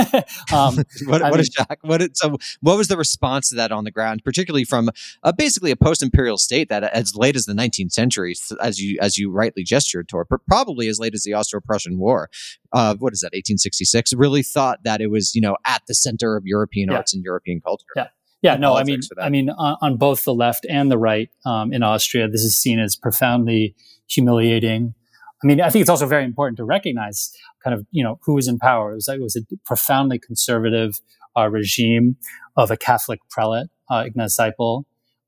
[0.54, 1.78] um, what, what mean, a shock!
[1.82, 4.89] What it, so, what was the response to that on the ground, particularly from
[5.21, 9.17] uh, basically a post-imperial state that, as late as the 19th century, as you as
[9.17, 12.30] you rightly gestured toward, but probably as late as the Austro-Prussian War,
[12.71, 16.36] uh, what is that, 1866, really thought that it was you know at the center
[16.36, 16.97] of European yeah.
[16.97, 17.86] arts and European culture.
[17.95, 18.08] Yeah.
[18.41, 21.71] Yeah, no, I mean, I mean, on, on, both the left and the right um,
[21.71, 23.73] in Austria, this is seen as profoundly
[24.10, 24.95] humiliating.
[25.44, 28.36] I mean, I think it's also very important to recognize kind of, you know, who
[28.36, 28.92] was in power.
[28.92, 31.02] It was, it was a profoundly conservative
[31.38, 32.16] uh, regime
[32.56, 34.84] of a Catholic prelate, uh, Ignaz Seipel,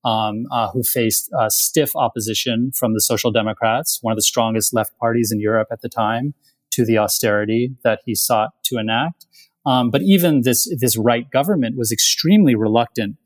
[0.05, 4.73] um, uh, who faced uh, stiff opposition from the Social Democrats, one of the strongest
[4.73, 6.33] left parties in Europe at the time,
[6.71, 9.25] to the austerity that he sought to enact.
[9.65, 13.17] Um, but even this this right government was extremely reluctant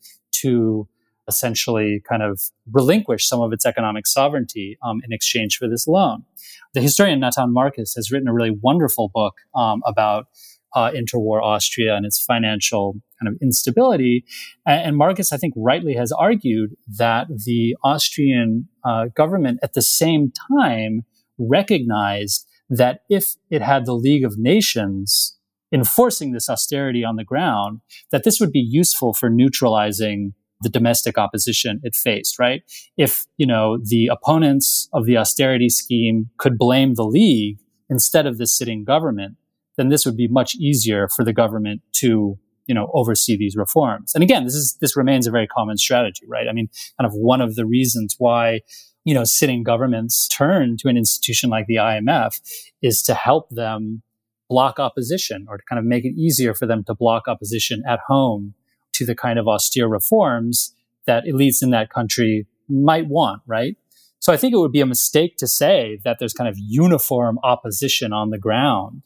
[0.42, 0.88] to
[1.30, 6.26] essentially kind of relinquish some of its economic sovereignty um, in exchange for this loan.
[6.74, 10.28] The historian Nathan Marcus has written a really wonderful book um, about
[10.76, 14.26] uh, interwar Austria and its financial kind of instability.
[14.66, 19.82] And, and, Marcus, I think, rightly has argued that the Austrian uh, government at the
[19.82, 21.06] same time
[21.38, 25.38] recognized that if it had the League of Nations
[25.72, 31.18] enforcing this austerity on the ground, that this would be useful for neutralizing the domestic
[31.18, 32.64] opposition it faced, right?
[32.98, 38.38] If, you know, the opponents of the austerity scheme could blame the League instead of
[38.38, 39.36] the sitting government,
[39.78, 44.14] then this would be much easier for the government to you know oversee these reforms
[44.14, 46.70] and again this is this remains a very common strategy right i mean
[47.00, 48.60] kind of one of the reasons why
[49.06, 52.40] you know sitting governments turn to an institution like the imf
[52.84, 54.04] is to help them
[54.50, 58.00] block opposition or to kind of make it easier for them to block opposition at
[58.08, 58.54] home
[59.00, 60.74] to the kind of austere reforms
[61.08, 63.76] that elites in that country might want right
[64.20, 67.40] so i think it would be a mistake to say that there's kind of uniform
[67.44, 69.02] opposition on the ground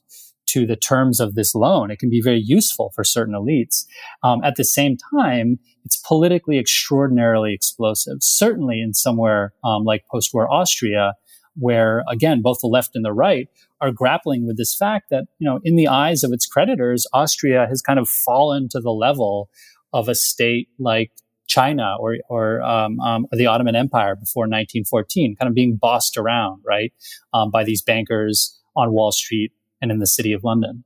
[0.53, 1.89] to the terms of this loan.
[1.89, 3.85] It can be very useful for certain elites.
[4.21, 10.31] Um, at the same time, it's politically extraordinarily explosive, certainly in somewhere um, like post
[10.31, 11.15] war Austria,
[11.55, 13.47] where again, both the left and the right
[13.81, 17.65] are grappling with this fact that, you know, in the eyes of its creditors, Austria
[17.67, 19.49] has kind of fallen to the level
[19.93, 21.11] of a state like
[21.47, 26.63] China or, or um, um, the Ottoman Empire before 1914, kind of being bossed around,
[26.65, 26.93] right,
[27.33, 29.51] um, by these bankers on Wall Street
[29.81, 30.83] and in the city of London.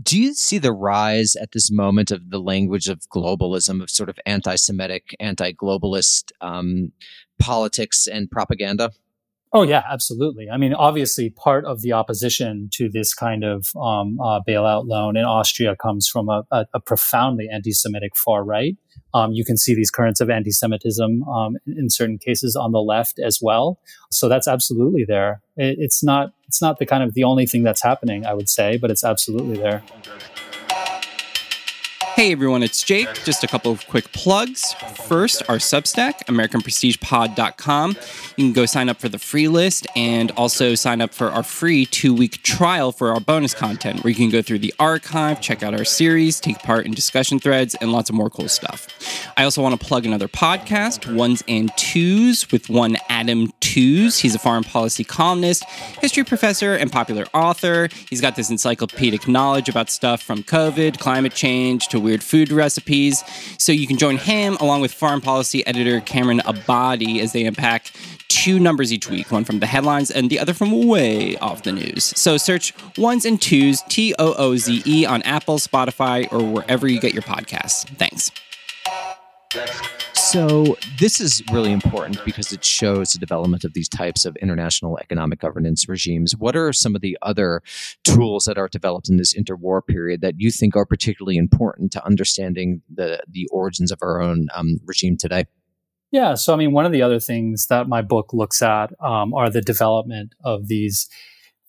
[0.00, 4.10] Do you see the rise at this moment of the language of globalism, of sort
[4.10, 6.92] of anti Semitic, anti globalist um,
[7.38, 8.90] politics and propaganda?
[9.56, 10.50] Oh, yeah, absolutely.
[10.50, 15.16] I mean, obviously, part of the opposition to this kind of um, uh, bailout loan
[15.16, 18.76] in Austria comes from a, a, a profoundly anti Semitic far right.
[19.14, 23.18] Um, you can see these currents of anti-Semitism um, in certain cases on the left
[23.18, 23.78] as well.
[24.10, 25.40] So that's absolutely there.
[25.56, 28.50] It, it's not it's not the kind of the only thing that's happening, I would
[28.50, 29.82] say, but it's absolutely there.
[32.16, 33.12] Hey everyone, it's Jake.
[33.24, 34.72] Just a couple of quick plugs.
[35.06, 37.90] First, our Substack, AmericanPrestigePod.com.
[37.90, 41.42] You can go sign up for the free list and also sign up for our
[41.42, 45.42] free two week trial for our bonus content, where you can go through the archive,
[45.42, 48.88] check out our series, take part in discussion threads, and lots of more cool stuff.
[49.36, 54.38] I also want to plug another podcast, Ones and Tooze, with one Adam He's a
[54.38, 55.64] foreign policy columnist,
[56.00, 57.88] history professor, and popular author.
[58.08, 63.22] He's got this encyclopedic knowledge about stuff from COVID, climate change, to weird food recipes.
[63.58, 67.92] So you can join him along with foreign policy editor Cameron Abadi as they unpack
[68.28, 71.72] two numbers each week, one from the headlines and the other from way off the
[71.72, 72.04] news.
[72.04, 76.88] So search ones and Tooze, T O O Z E, on Apple, Spotify, or wherever
[76.88, 77.86] you get your podcasts.
[77.96, 78.30] Thanks.
[80.14, 84.98] So, this is really important because it shows the development of these types of international
[84.98, 86.34] economic governance regimes.
[86.36, 87.62] What are some of the other
[88.02, 92.04] tools that are developed in this interwar period that you think are particularly important to
[92.04, 95.44] understanding the, the origins of our own um, regime today?
[96.10, 99.34] Yeah, so I mean, one of the other things that my book looks at um,
[99.34, 101.08] are the development of these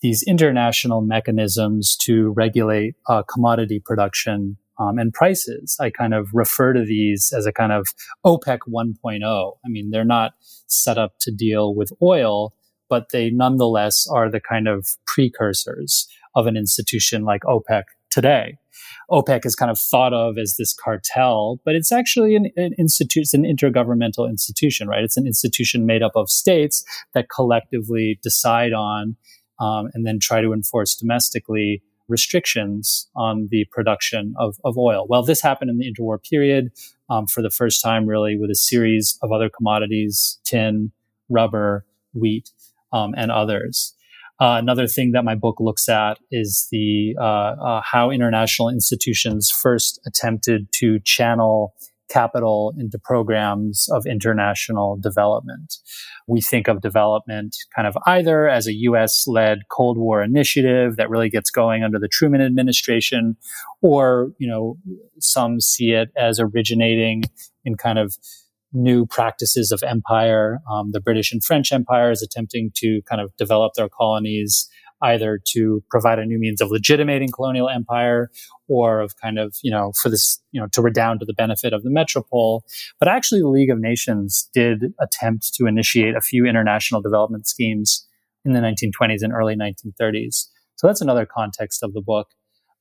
[0.01, 5.77] these international mechanisms to regulate uh, commodity production um, and prices.
[5.79, 7.87] I kind of refer to these as a kind of
[8.25, 9.53] OPEC 1.0.
[9.65, 10.33] I mean, they're not
[10.67, 12.53] set up to deal with oil,
[12.89, 18.57] but they nonetheless are the kind of precursors of an institution like OPEC today.
[19.09, 23.21] OPEC is kind of thought of as this cartel, but it's actually an, an institute,
[23.21, 25.03] it's an intergovernmental institution, right?
[25.03, 29.15] It's an institution made up of states that collectively decide on
[29.59, 35.05] um, and then try to enforce domestically restrictions on the production of, of oil.
[35.09, 36.71] Well, this happened in the interwar period
[37.09, 40.91] um, for the first time, really, with a series of other commodities tin,
[41.29, 42.51] rubber, wheat,
[42.93, 43.93] um, and others.
[44.39, 49.49] Uh, another thing that my book looks at is the uh, uh, how international institutions
[49.49, 51.73] first attempted to channel
[52.09, 55.75] capital into programs of international development.
[56.27, 61.09] We think of development kind of either as a US led Cold War initiative that
[61.09, 63.37] really gets going under the Truman administration,
[63.81, 64.77] or, you know,
[65.19, 67.23] some see it as originating
[67.65, 68.17] in kind of
[68.73, 70.59] new practices of empire.
[70.71, 74.69] Um, the British and French empires attempting to kind of develop their colonies
[75.01, 78.29] either to provide a new means of legitimating colonial empire
[78.67, 81.73] or of kind of, you know, for this, you know, to redound to the benefit
[81.73, 82.63] of the metropole.
[82.99, 88.07] But actually, the League of Nations did attempt to initiate a few international development schemes
[88.43, 90.47] in the 1920s and early 1930s.
[90.75, 92.29] So that's another context of the book.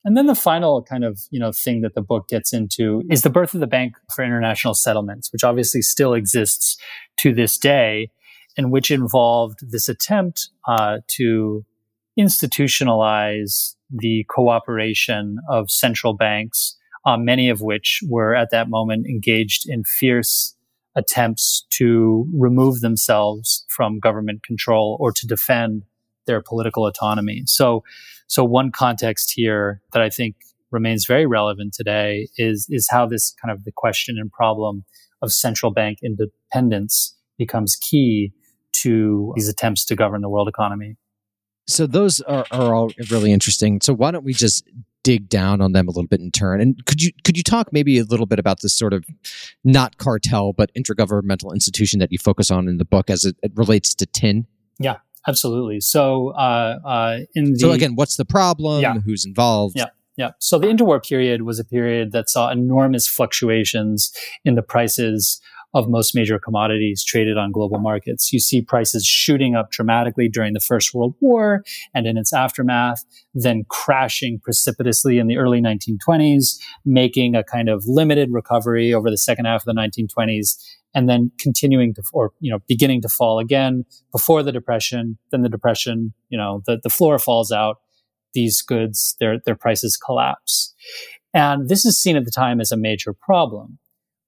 [0.05, 3.23] And then the final kind of, you know, thing that the book gets into is
[3.23, 6.77] the birth of the Bank for International Settlements, which obviously still exists
[7.19, 8.11] to this day,
[8.57, 11.65] and which involved this attempt uh, to
[12.19, 19.69] institutionalize the cooperation of central banks, uh, many of which were at that moment engaged
[19.69, 20.55] in fierce
[20.97, 25.85] attempts to remove themselves from government control or to defend
[26.27, 27.43] their political autonomy.
[27.47, 27.85] So,
[28.27, 30.37] so one context here that I think
[30.71, 34.85] remains very relevant today is, is how this kind of the question and problem
[35.23, 38.33] of central bank independence becomes key
[38.73, 40.97] to these attempts to govern the world economy.
[41.67, 43.81] So those are, are all really interesting.
[43.81, 44.65] So why don't we just
[45.03, 46.61] dig down on them a little bit in turn?
[46.61, 49.05] And could you could you talk maybe a little bit about this sort of
[49.65, 53.53] not cartel but intergovernmental institution that you focus on in the book as it, it
[53.55, 54.47] relates to tin?
[54.79, 54.97] Yeah,
[55.27, 55.81] absolutely.
[55.81, 58.83] So uh, uh, in the, so again, what's the problem?
[58.83, 58.95] Yeah.
[59.05, 59.77] Who's involved?
[59.77, 59.87] Yeah.
[60.17, 60.31] Yeah.
[60.39, 64.13] So the interwar period was a period that saw enormous fluctuations
[64.45, 65.41] in the prices
[65.77, 68.33] of most major commodities traded on global markets.
[68.33, 71.63] You see prices shooting up dramatically during the First World War
[71.93, 73.05] and in its aftermath,
[73.35, 79.19] then crashing precipitously in the early 1920s, making a kind of limited recovery over the
[79.19, 80.57] second half of the 1920s,
[80.95, 85.19] and then continuing to, or, you know, beginning to fall again before the Depression.
[85.31, 87.81] Then the Depression, you know, the, the floor falls out.
[88.33, 90.75] These goods, their, their prices collapse.
[91.35, 93.79] And this is seen at the time as a major problem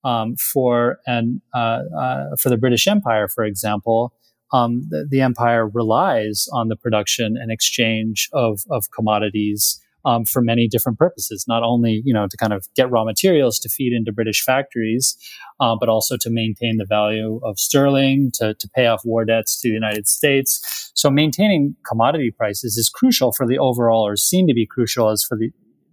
[0.09, 4.15] um, for an uh, uh, for the British Empire, for example,
[4.53, 10.41] um, the, the, empire relies on the production and exchange of of commodities um, for
[10.41, 11.45] many different purposes.
[11.47, 15.15] Not only you know to kind of get raw materials to feed into British factories,
[15.61, 19.61] uh, but also to maintain the value of sterling, to to pay off war debts
[19.61, 20.91] to the United States.
[20.95, 25.23] So maintaining commodity prices is crucial for the overall, or seen to be crucial as
[25.23, 25.51] for the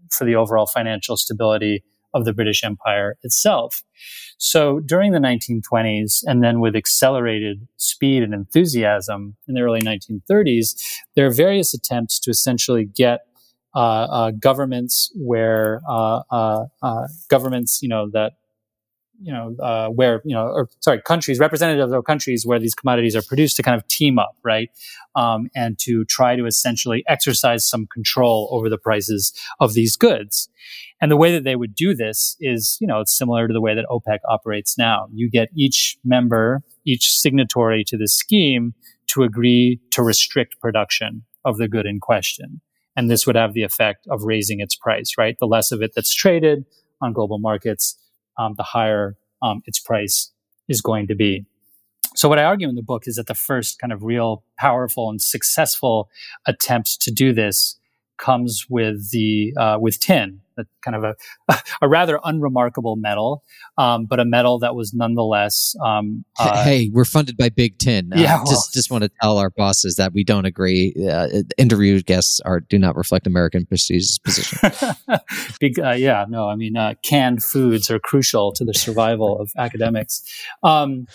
[0.10, 3.84] for the overall financial stability of the British Empire itself.
[4.38, 11.02] So during the 1920s, and then with accelerated speed and enthusiasm in the early 1930s,
[11.16, 13.22] there are various attempts to essentially get
[13.76, 18.34] uh, uh, governments where uh, uh, uh governments, you know, that
[19.22, 23.16] you know, uh, where, you know, or sorry, countries, representatives of countries where these commodities
[23.16, 24.70] are produced to kind of team up, right?
[25.16, 30.50] Um, and to try to essentially exercise some control over the prices of these goods.
[31.02, 33.62] And the way that they would do this is, you know, it's similar to the
[33.62, 35.08] way that OPEC operates now.
[35.14, 38.74] You get each member, each signatory to the scheme
[39.08, 42.62] to agree to restrict production of the good in question.
[42.96, 45.36] And this would have the effect of raising its price, right?
[45.40, 46.66] The less of it that's traded
[47.02, 47.98] on global markets,
[48.38, 50.32] um, the higher um, its price
[50.68, 51.46] is going to be.
[52.16, 55.10] So what I argue in the book is that the first kind of real powerful
[55.10, 56.10] and successful
[56.48, 57.78] attempt to do this
[58.18, 63.44] comes with the uh, with tin, a kind of a, a rather unremarkable metal,
[63.78, 65.76] um, but a metal that was nonetheless.
[65.84, 68.12] Um, uh, hey, we're funded by Big Tin.
[68.14, 70.94] Uh, yeah, well, just just want to tell our bosses that we don't agree.
[71.10, 71.28] Uh,
[71.58, 74.72] interview guests are do not reflect American Prestige's position.
[75.60, 79.52] Big, uh, yeah, no, I mean uh, canned foods are crucial to the survival of
[79.58, 80.24] academics.
[80.64, 81.08] Um,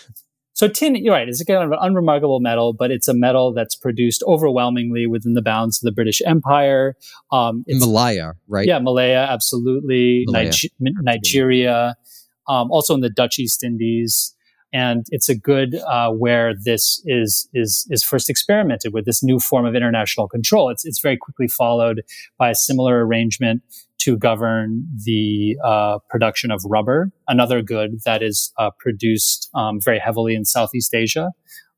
[0.61, 3.55] so tin, you're right, it's a kind of an unremarkable metal, but it's a metal
[3.55, 6.97] that's produced overwhelmingly within the bounds of the British Empire.
[7.33, 8.69] Um, Malaya, right?
[8.69, 10.25] Yeah, Malaya, absolutely.
[10.27, 10.53] Malaya.
[10.79, 11.97] Nigeria,
[12.47, 14.35] um, also in the Dutch East Indies.
[14.71, 19.41] And it's a good uh, where this is is is first experimented with this new
[19.41, 20.69] form of international control.
[20.69, 22.03] It's it's very quickly followed
[22.37, 23.63] by a similar arrangement
[24.01, 29.99] to govern the uh, production of rubber, another good that is uh, produced um, very
[29.99, 31.31] heavily in Southeast Asia,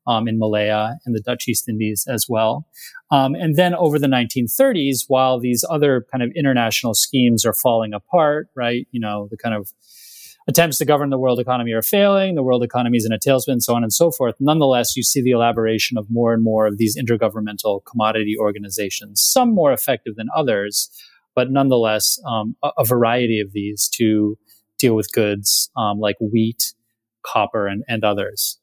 [0.07, 2.67] um, in Malaya and the Dutch East Indies as well.
[3.11, 7.93] Um, and then over the 1930s, while these other kind of international schemes are falling
[7.93, 8.87] apart, right?
[8.91, 9.71] You know, the kind of
[10.47, 13.61] attempts to govern the world economy are failing, the world economy is in a tailspin,
[13.61, 14.35] so on and so forth.
[14.39, 19.53] Nonetheless, you see the elaboration of more and more of these intergovernmental commodity organizations, some
[19.53, 20.89] more effective than others
[21.35, 24.37] but nonetheless, um, a, a, variety of these to
[24.79, 26.73] deal with goods um, like wheat,
[27.25, 28.59] copper, and, and others.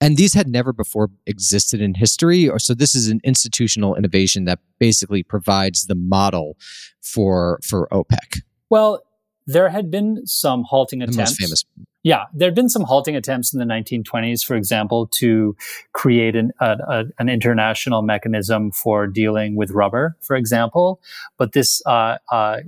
[0.00, 4.46] And these had never before existed in history, or so this is an institutional innovation
[4.46, 6.56] that basically provides the model
[7.00, 8.40] for for OPEC.
[8.68, 9.00] Well,
[9.46, 11.18] there had been some halting the attempts.
[11.18, 11.64] Most famous.
[12.04, 15.56] Yeah, there had been some halting attempts in the 1920s, for example, to
[15.92, 21.00] create an, a, a, an international mechanism for dealing with rubber, for example.
[21.38, 22.58] But this, uh, uh,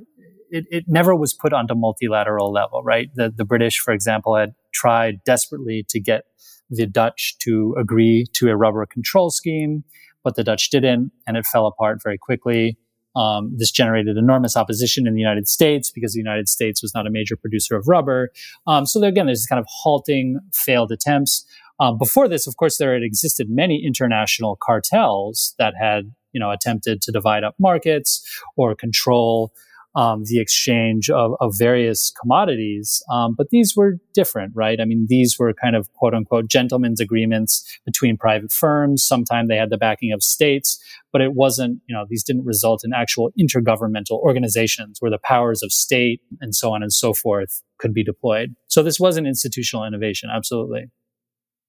[0.50, 3.10] it, it, never was put onto multilateral level, right?
[3.16, 6.26] The, the British, for example, had tried desperately to get
[6.70, 9.82] the Dutch to agree to a rubber control scheme,
[10.22, 12.78] but the Dutch didn't, and it fell apart very quickly.
[13.16, 17.06] Um, this generated enormous opposition in the United States because the United States was not
[17.06, 18.30] a major producer of rubber.
[18.66, 21.44] Um, so there, again, there's this kind of halting failed attempts.
[21.80, 26.50] Um, before this, of course, there had existed many international cartels that had you know,
[26.50, 28.20] attempted to divide up markets
[28.56, 29.52] or control
[29.94, 33.02] um, the exchange of, of various commodities.
[33.10, 34.80] Um, but these were different, right?
[34.80, 39.04] I mean, these were kind of quote unquote gentlemen's agreements between private firms.
[39.04, 40.78] Sometimes they had the backing of states,
[41.12, 45.62] but it wasn't, you know, these didn't result in actual intergovernmental organizations where the powers
[45.62, 48.54] of state and so on and so forth could be deployed.
[48.66, 50.86] So this was an institutional innovation, absolutely.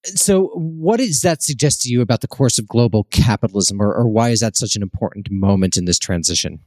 [0.06, 4.08] So, what does that suggest to you about the course of global capitalism, or, or
[4.08, 6.60] why is that such an important moment in this transition?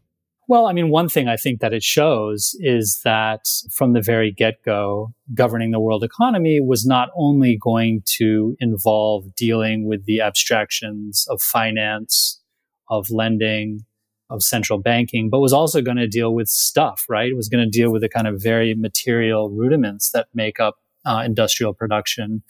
[0.48, 4.32] Well, I mean, one thing I think that it shows is that from the very
[4.32, 10.22] get go, governing the world economy was not only going to involve dealing with the
[10.22, 12.40] abstractions of finance,
[12.88, 13.84] of lending,
[14.30, 17.28] of central banking, but was also going to deal with stuff, right?
[17.28, 20.76] It was going to deal with the kind of very material rudiments that make up
[21.04, 22.42] uh, industrial production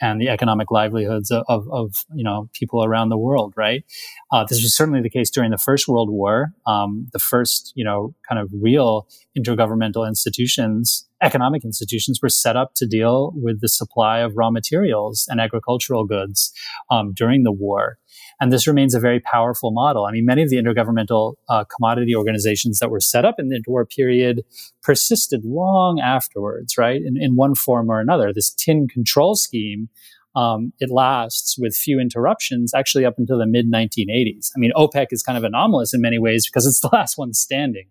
[0.00, 3.54] and the economic livelihoods of, of, you know people around the world.
[3.56, 3.84] Right.
[4.32, 6.52] Uh, this was certainly the case during the First World War.
[6.66, 12.74] Um, the first, you know, kind of real intergovernmental institutions, economic institutions, were set up
[12.76, 16.52] to deal with the supply of raw materials and agricultural goods
[16.90, 17.98] um, during the war.
[18.40, 20.06] And this remains a very powerful model.
[20.06, 23.60] I mean, many of the intergovernmental uh, commodity organizations that were set up in the
[23.60, 24.42] interwar period
[24.82, 27.02] persisted long afterwards, right?
[27.02, 28.32] In, in one form or another.
[28.32, 29.90] This tin control scheme,
[30.34, 34.50] um, it lasts with few interruptions actually up until the mid 1980s.
[34.56, 37.34] I mean, OPEC is kind of anomalous in many ways because it's the last one
[37.34, 37.88] standing.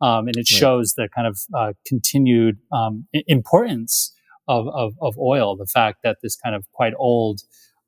[0.00, 0.46] Um, and it right.
[0.46, 4.14] shows the kind of uh, continued um, importance
[4.46, 7.40] of, of, of oil, the fact that this kind of quite old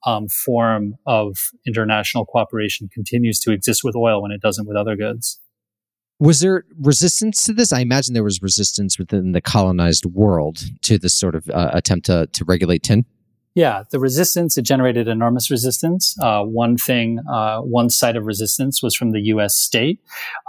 [0.07, 1.37] um, form of
[1.67, 5.41] international cooperation continues to exist with oil when it doesn't with other goods.
[6.19, 7.73] Was there resistance to this?
[7.73, 12.07] I imagine there was resistance within the colonized world to this sort of uh, attempt
[12.07, 13.07] to, to regulate tin.
[13.61, 16.17] Yeah, the resistance, it generated enormous resistance.
[16.19, 19.55] Uh, one thing, uh, one side of resistance was from the U.S.
[19.55, 20.01] state.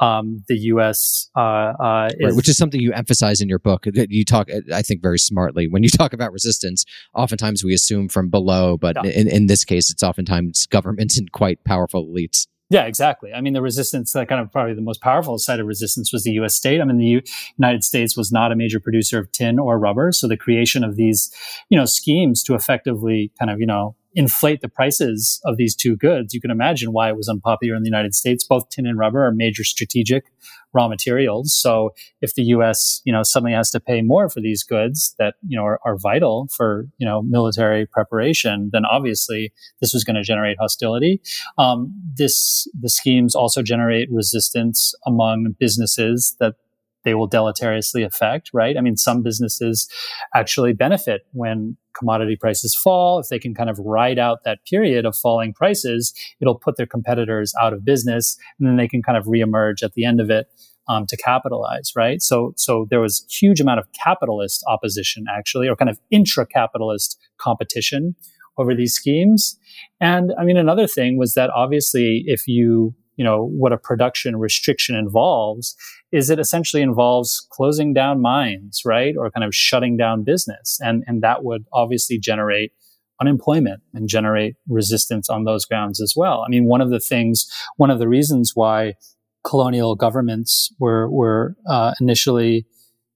[0.02, 1.30] Um, the U.S.
[1.36, 3.86] Uh, uh, is, which is something you emphasize in your book.
[3.94, 5.68] You talk, I think, very smartly.
[5.68, 9.12] When you talk about resistance, oftentimes we assume from below, but yeah.
[9.12, 12.48] in, in this case, it's oftentimes governments and quite powerful elites.
[12.72, 13.34] Yeah, exactly.
[13.34, 16.24] I mean, the resistance, that kind of probably the most powerful side of resistance was
[16.24, 16.56] the U.S.
[16.56, 16.80] state.
[16.80, 17.22] I mean, the U-
[17.58, 20.14] United States was not a major producer of tin or rubber.
[20.14, 21.30] So the creation of these,
[21.70, 25.96] you know, schemes to effectively kind of, you know, inflate the prices of these two
[25.96, 28.44] goods, you can imagine why it was unpopular in the United States.
[28.44, 30.26] Both tin and rubber are major strategic
[30.74, 31.54] raw materials.
[31.54, 33.02] So if the U.S.
[33.04, 35.98] you know suddenly has to pay more for these goods that you know are, are
[35.98, 41.22] vital for you know military preparation, then obviously this was going to generate hostility.
[41.58, 46.56] Um, this the schemes also generate resistance among businesses that
[47.04, 48.78] they will deleteriously affect, right?
[48.78, 49.90] I mean, some businesses
[50.36, 53.20] actually benefit when commodity prices fall.
[53.20, 56.86] If they can kind of ride out that period of falling prices, it'll put their
[56.86, 60.30] competitors out of business and then they can kind of reemerge at the end of
[60.30, 60.48] it.
[60.90, 62.22] Um, to capitalize, right?
[62.22, 68.16] So, so there was huge amount of capitalist opposition, actually, or kind of intra-capitalist competition
[68.58, 69.58] over these schemes.
[70.02, 74.38] And I mean, another thing was that obviously, if you you know, what a production
[74.38, 75.76] restriction involves
[76.12, 79.16] is it essentially involves closing down mines, right?
[79.18, 80.80] Or kind of shutting down business.
[80.82, 82.74] And, and that would obviously generate
[83.20, 86.44] unemployment and generate resistance on those grounds as well.
[86.46, 87.48] I mean, one of the things,
[87.78, 88.96] one of the reasons why
[89.44, 92.66] colonial governments were, were uh, initially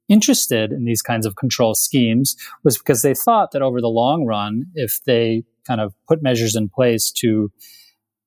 [0.08, 4.26] interested in these kinds of control schemes was because they thought that over the long
[4.26, 7.52] run, if they kind of put measures in place to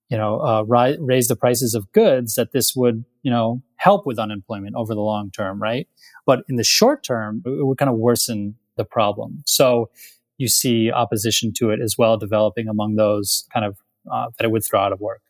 [0.09, 4.07] you know, uh, ri- raise the prices of goods, that this would, you know, help
[4.07, 5.87] with unemployment over the long term, right?
[6.27, 9.43] But in the short term, it would kind of worsen the problem.
[9.47, 9.91] So
[10.39, 13.77] you see opposition to it as well developing among those kind of
[14.11, 15.21] uh, that it would throw out of work.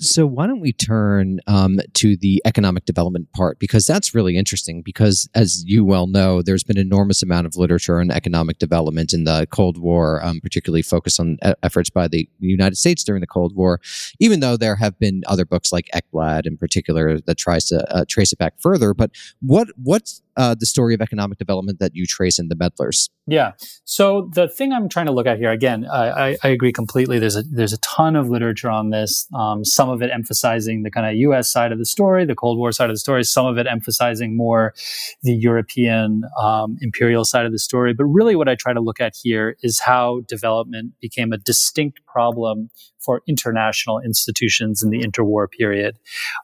[0.00, 4.80] So why don't we turn um, to the economic development part because that's really interesting.
[4.80, 9.24] Because as you well know, there's been enormous amount of literature on economic development in
[9.24, 13.54] the Cold War, um, particularly focused on efforts by the United States during the Cold
[13.54, 13.78] War.
[14.18, 18.06] Even though there have been other books like Ekbladh in particular that tries to uh,
[18.08, 18.94] trace it back further.
[18.94, 19.10] But
[19.42, 23.10] what what's uh, the story of economic development that you trace in the meddlers?
[23.26, 23.52] Yeah.
[23.84, 27.18] So the thing I'm trying to look at here, again, I, I agree completely.
[27.18, 29.26] There's a there's a ton of literature on this.
[29.34, 31.52] Um, some of it emphasizing the kind of U.S.
[31.52, 33.22] side of the story, the Cold War side of the story.
[33.22, 34.72] Some of it emphasizing more
[35.22, 37.92] the European um, imperial side of the story.
[37.92, 42.00] But really, what I try to look at here is how development became a distinct
[42.06, 45.98] problem for international institutions in the interwar period.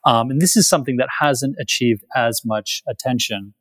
[0.04, 3.54] Um, and this is something that hasn't achieved as much attention.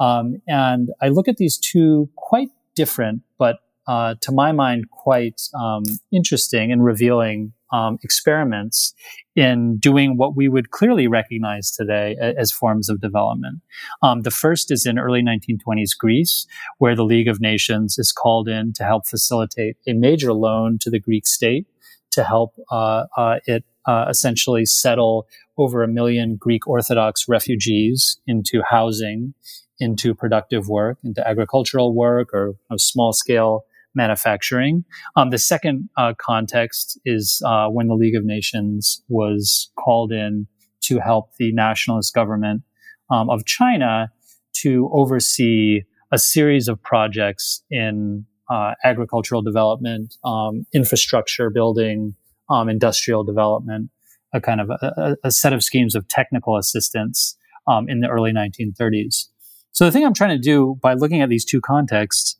[0.00, 5.42] Um, and I look at these two quite different, but uh, to my mind, quite
[5.54, 8.94] um, interesting and revealing um, experiments
[9.36, 13.60] in doing what we would clearly recognize today as forms of development.
[14.02, 16.46] Um, the first is in early 1920s Greece,
[16.78, 20.90] where the League of Nations is called in to help facilitate a major loan to
[20.90, 21.66] the Greek state
[22.12, 25.26] to help uh, uh, it uh, essentially settle
[25.56, 29.34] over a million Greek Orthodox refugees into housing,
[29.80, 33.64] into productive work, into agricultural work or small scale
[33.94, 34.84] manufacturing.
[35.16, 40.46] Um, the second uh, context is uh, when the League of Nations was called in
[40.82, 42.62] to help the nationalist government
[43.10, 44.12] um, of China
[44.52, 52.14] to oversee a series of projects in uh, agricultural development, um, infrastructure building,
[52.48, 53.90] um, industrial development,
[54.32, 57.36] a kind of a, a, set of schemes of technical assistance
[57.68, 59.26] um, in the early 1930s.
[59.72, 62.36] So the thing I'm trying to do by looking at these two contexts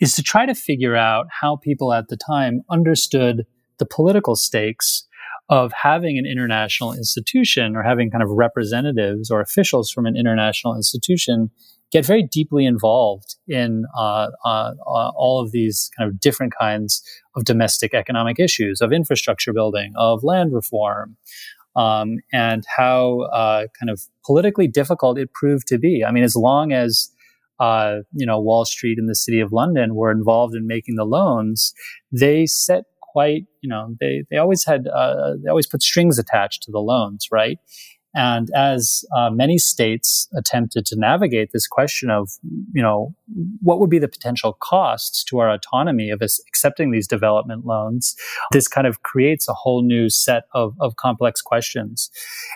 [0.00, 3.46] is to try to figure out how people at the time understood
[3.78, 5.06] the political stakes
[5.48, 10.76] of having an international institution or having kind of representatives or officials from an international
[10.76, 11.50] institution
[11.90, 17.02] get very deeply involved in uh, uh, uh, all of these kind of different kinds
[17.34, 21.16] of domestic economic issues, of infrastructure building, of land reform,
[21.76, 26.04] um, and how uh, kind of politically difficult it proved to be.
[26.04, 27.10] I mean, as long as
[27.58, 31.04] uh, you know Wall Street and the City of London were involved in making the
[31.04, 31.72] loans,
[32.10, 36.62] they set quite you know they they always had uh, they always put strings attached
[36.62, 37.58] to the loans, right?
[38.14, 42.30] And as uh, many states attempted to navigate this question of,
[42.72, 43.14] you know,
[43.62, 48.16] what would be the potential costs to our autonomy of us accepting these development loans,
[48.50, 52.10] this kind of creates a whole new set of, of complex questions.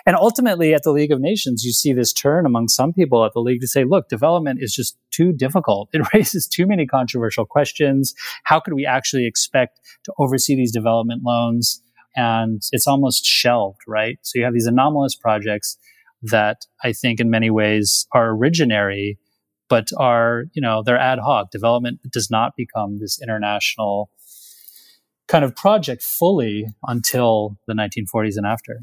[0.05, 3.33] And ultimately, at the League of Nations, you see this turn among some people at
[3.33, 5.89] the League to say, look, development is just too difficult.
[5.93, 8.13] It raises too many controversial questions.
[8.43, 11.81] How could we actually expect to oversee these development loans?
[12.15, 14.17] And it's almost shelved, right?
[14.21, 15.77] So you have these anomalous projects
[16.21, 19.17] that I think in many ways are originary,
[19.69, 21.51] but are, you know, they're ad hoc.
[21.51, 24.09] Development does not become this international
[25.27, 28.81] kind of project fully until the 1940s and after.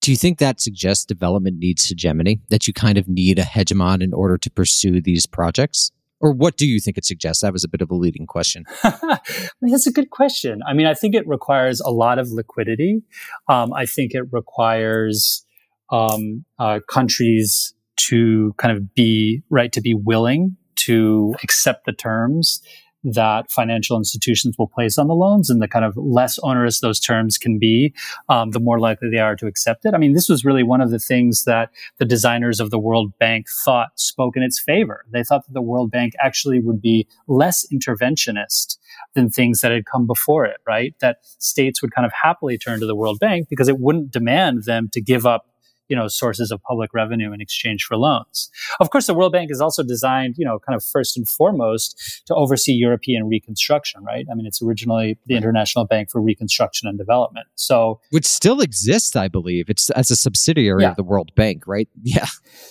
[0.00, 2.40] Do you think that suggests development needs hegemony?
[2.48, 5.92] That you kind of need a hegemon in order to pursue these projects?
[6.20, 7.42] Or what do you think it suggests?
[7.42, 8.64] That was a bit of a leading question.
[8.84, 9.18] I
[9.60, 10.60] mean, that's a good question.
[10.66, 13.02] I mean, I think it requires a lot of liquidity.
[13.48, 15.44] Um, I think it requires
[15.90, 17.74] um, uh, countries
[18.08, 22.62] to kind of be right to be willing to accept the terms
[23.04, 27.00] that financial institutions will place on the loans and the kind of less onerous those
[27.00, 27.94] terms can be,
[28.28, 29.94] um, the more likely they are to accept it.
[29.94, 33.12] I mean, this was really one of the things that the designers of the World
[33.18, 35.04] Bank thought spoke in its favor.
[35.10, 38.76] They thought that the World Bank actually would be less interventionist
[39.14, 40.94] than things that had come before it, right?
[41.00, 44.64] That states would kind of happily turn to the World Bank because it wouldn't demand
[44.64, 45.46] them to give up
[45.90, 48.48] you know, sources of public revenue in exchange for loans.
[48.78, 52.22] Of course, the World Bank is also designed, you know, kind of first and foremost
[52.26, 54.24] to oversee European reconstruction, right?
[54.30, 57.46] I mean, it's originally the International Bank for Reconstruction and Development.
[57.56, 59.68] So, which still exists, I believe.
[59.68, 60.90] It's as a subsidiary yeah.
[60.90, 61.88] of the World Bank, right?
[62.02, 62.26] Yeah.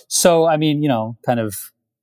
[0.08, 1.54] So, I mean, you know, kind of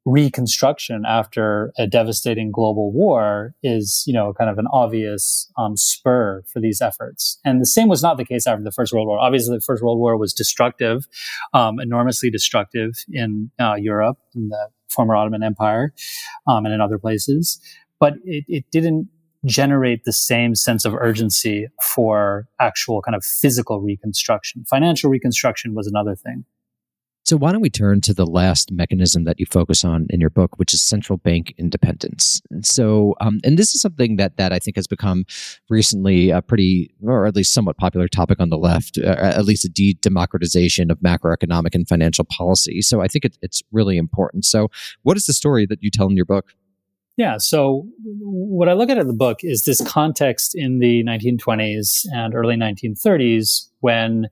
[0.07, 6.41] reconstruction after a devastating global war is, you know, kind of an obvious um, spur
[6.51, 7.37] for these efforts.
[7.43, 9.19] And the same was not the case after the First World War.
[9.19, 11.07] Obviously, the First World War was destructive,
[11.53, 15.93] um, enormously destructive in uh, Europe, in the former Ottoman Empire,
[16.47, 17.59] um, and in other places.
[17.99, 19.09] But it, it didn't
[19.45, 24.63] generate the same sense of urgency for actual kind of physical reconstruction.
[24.69, 26.45] Financial reconstruction was another thing.
[27.27, 30.29] So, why don't we turn to the last mechanism that you focus on in your
[30.29, 32.41] book, which is central bank independence?
[32.49, 35.25] And so, um, and this is something that that I think has become
[35.69, 39.65] recently a pretty, or at least somewhat popular topic on the left, uh, at least
[39.65, 42.81] a de-democratization of macroeconomic and financial policy.
[42.81, 44.45] So, I think it, it's really important.
[44.45, 44.69] So,
[45.03, 46.53] what is the story that you tell in your book?
[47.17, 47.37] Yeah.
[47.39, 52.35] So what I look at in the book is this context in the 1920s and
[52.35, 54.27] early 1930s when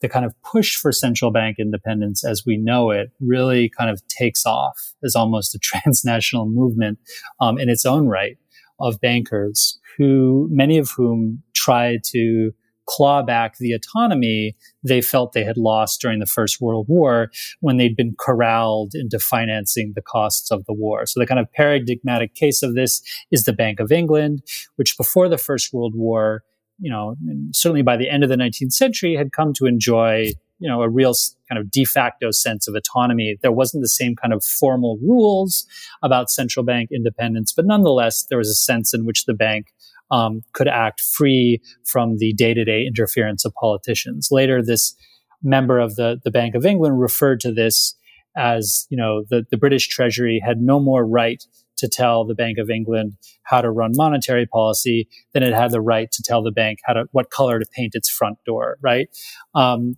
[0.00, 4.06] the kind of push for central bank independence as we know it really kind of
[4.08, 6.98] takes off as almost a transnational movement
[7.40, 8.36] um, in its own right
[8.80, 12.52] of bankers who many of whom tried to
[12.88, 17.30] claw back the autonomy they felt they had lost during the First World War
[17.60, 21.04] when they'd been corralled into financing the costs of the war.
[21.04, 24.42] So the kind of paradigmatic case of this is the Bank of England,
[24.76, 26.42] which before the First World War
[26.78, 27.16] you know,
[27.52, 30.88] certainly by the end of the 19th century, had come to enjoy, you know, a
[30.88, 31.14] real
[31.48, 33.36] kind of de facto sense of autonomy.
[33.42, 35.66] There wasn't the same kind of formal rules
[36.02, 39.72] about central bank independence, but nonetheless, there was a sense in which the bank
[40.10, 44.28] um, could act free from the day-to-day interference of politicians.
[44.30, 44.94] Later, this
[45.42, 47.94] member of the, the Bank of England referred to this
[48.36, 51.44] as, you know, the, the British Treasury had no more right
[51.78, 53.14] to tell the Bank of England
[53.44, 56.92] how to run monetary policy than it had the right to tell the bank how
[56.92, 59.08] to what color to paint its front door, right?
[59.54, 59.96] Um,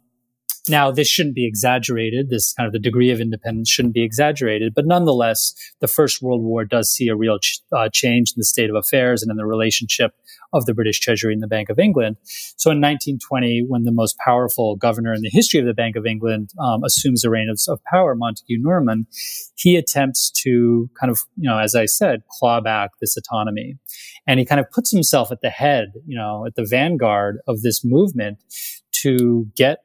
[0.69, 2.29] now, this shouldn't be exaggerated.
[2.29, 6.43] This kind of the degree of independence shouldn't be exaggerated, but nonetheless, the First World
[6.43, 9.37] War does see a real ch- uh, change in the state of affairs and in
[9.37, 10.13] the relationship
[10.53, 12.17] of the British Treasury and the Bank of England.
[12.25, 16.07] So in 1920, when the most powerful governor in the history of the Bank of
[16.07, 19.07] England um, assumes the reins of, of power, Montague Norman,
[19.57, 23.77] he attempts to kind of, you know, as I said, claw back this autonomy.
[24.27, 27.63] And he kind of puts himself at the head, you know, at the vanguard of
[27.63, 28.39] this movement
[29.03, 29.79] to get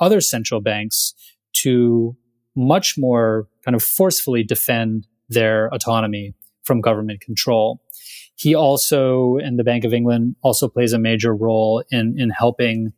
[0.00, 1.14] other central banks
[1.52, 2.16] to
[2.54, 6.34] much more kind of forcefully defend their autonomy
[6.64, 7.80] from government control.
[8.36, 12.92] He also, and the Bank of England also plays a major role in, in helping,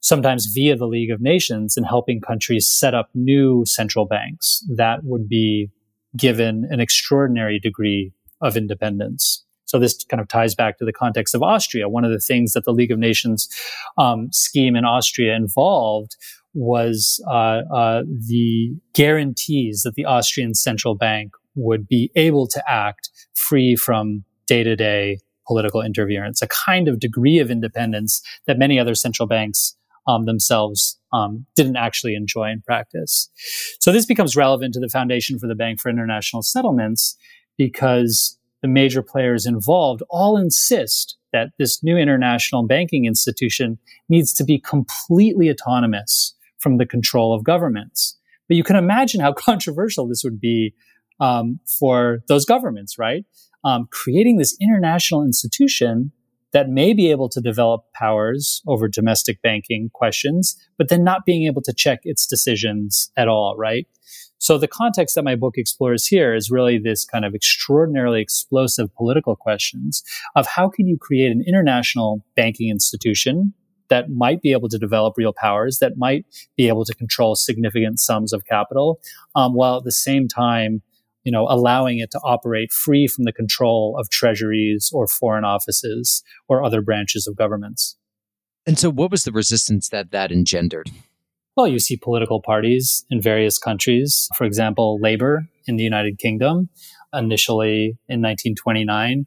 [0.00, 5.04] sometimes via the League of Nations, in helping countries set up new central banks that
[5.04, 5.70] would be
[6.16, 9.44] given an extraordinary degree of independence.
[9.64, 11.88] So this kind of ties back to the context of Austria.
[11.88, 13.48] One of the things that the League of Nations
[13.96, 16.16] um, scheme in Austria involved
[16.52, 23.10] was uh, uh, the guarantees that the Austrian central bank would be able to act
[23.34, 28.78] free from day to day political interference, a kind of degree of independence that many
[28.80, 29.76] other central banks
[30.08, 33.30] um, themselves um, didn't actually enjoy in practice.
[33.78, 37.16] So this becomes relevant to the Foundation for the Bank for International Settlements
[37.56, 43.78] because the major players involved all insist that this new international banking institution
[44.08, 48.16] needs to be completely autonomous from the control of governments.
[48.48, 50.74] But you can imagine how controversial this would be
[51.20, 53.24] um, for those governments, right?
[53.64, 56.12] Um, creating this international institution
[56.52, 61.46] that may be able to develop powers over domestic banking questions, but then not being
[61.46, 63.86] able to check its decisions at all, right?
[64.38, 68.92] So the context that my book explores here is really this kind of extraordinarily explosive
[68.94, 70.02] political questions
[70.34, 73.52] of how can you create an international banking institution
[73.90, 76.24] that might be able to develop real powers, that might
[76.56, 79.00] be able to control significant sums of capital,
[79.34, 80.80] um, while at the same time,
[81.24, 86.22] you know, allowing it to operate free from the control of treasuries or foreign offices
[86.48, 87.96] or other branches of governments.
[88.66, 90.90] And so, what was the resistance that that engendered?
[91.56, 94.28] Well, you see political parties in various countries.
[94.36, 96.68] For example, Labour in the United Kingdom,
[97.12, 99.26] initially in 1929,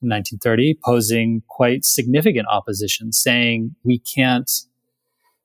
[0.00, 4.50] 1930, posing quite significant opposition, saying we can't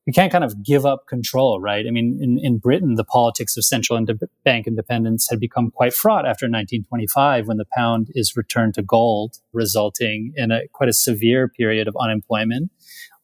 [0.08, 1.86] we can't kind of give up control, right?
[1.86, 4.03] I mean, in, in Britain, the politics of central
[4.45, 9.36] bank independence had become quite fraught after 1925 when the pound is returned to gold,
[9.51, 12.72] resulting in a quite a severe period of unemployment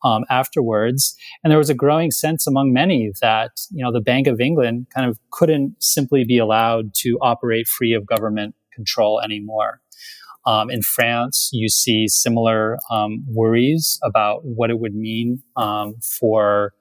[0.03, 1.15] um, afterwards.
[1.41, 4.87] And there was a growing sense among many that, you know, the Bank of England
[4.93, 9.79] kind of couldn't simply be allowed to operate free of government control anymore.
[10.45, 16.73] Um, in France, you see similar um, worries about what it would mean um, for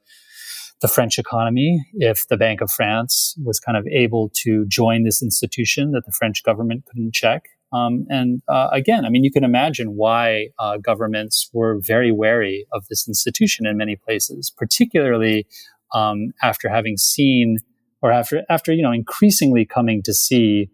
[0.81, 5.23] the French economy if the Bank of France was kind of able to join this
[5.23, 7.45] institution that the French government couldn't check.
[7.73, 12.67] Um, and uh, again, I mean, you can imagine why uh, governments were very wary
[12.73, 15.47] of this institution in many places, particularly
[15.95, 17.59] um, after having seen
[18.03, 20.69] or after after you know increasingly coming to see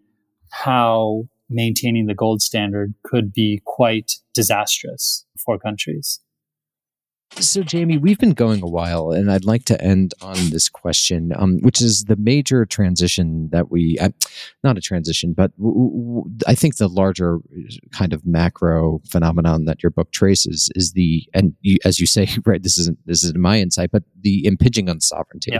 [0.51, 6.19] how maintaining the gold standard could be quite disastrous for countries.
[7.37, 11.31] So, Jamie, we've been going a while, and I'd like to end on this question,
[11.35, 14.09] um, which is the major transition that we, uh,
[14.63, 17.39] not a transition, but w- w- I think the larger
[17.91, 22.27] kind of macro phenomenon that your book traces is the, and you, as you say,
[22.45, 25.51] right, this isn't this isn't my insight, but the impinging on sovereignty.
[25.53, 25.59] Yeah.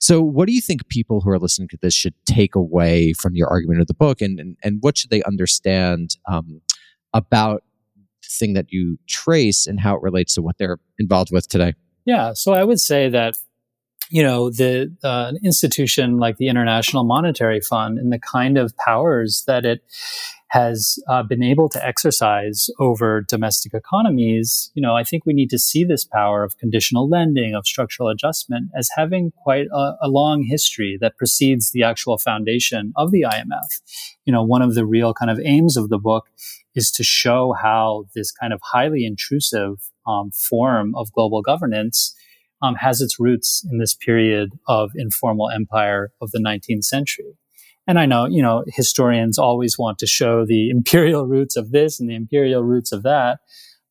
[0.00, 3.34] So, what do you think people who are listening to this should take away from
[3.34, 6.62] your argument of the book, and and, and what should they understand um,
[7.12, 7.64] about
[8.28, 11.74] thing that you trace and how it relates to what they're involved with today?
[12.04, 13.36] Yeah, so I would say that
[14.10, 19.44] you know the uh, institution like the International Monetary Fund and the kind of powers
[19.46, 19.82] that it
[20.48, 25.50] has uh, been able to exercise over domestic economies, you know, I think we need
[25.50, 30.08] to see this power of conditional lending, of structural adjustment as having quite a, a
[30.08, 33.80] long history that precedes the actual foundation of the IMF.
[34.24, 36.28] You know, one of the real kind of aims of the book
[36.78, 42.14] is to show how this kind of highly intrusive um, form of global governance
[42.62, 47.36] um, has its roots in this period of informal empire of the 19th century.
[47.88, 51.98] And I know, you know, historians always want to show the imperial roots of this
[51.98, 53.40] and the imperial roots of that.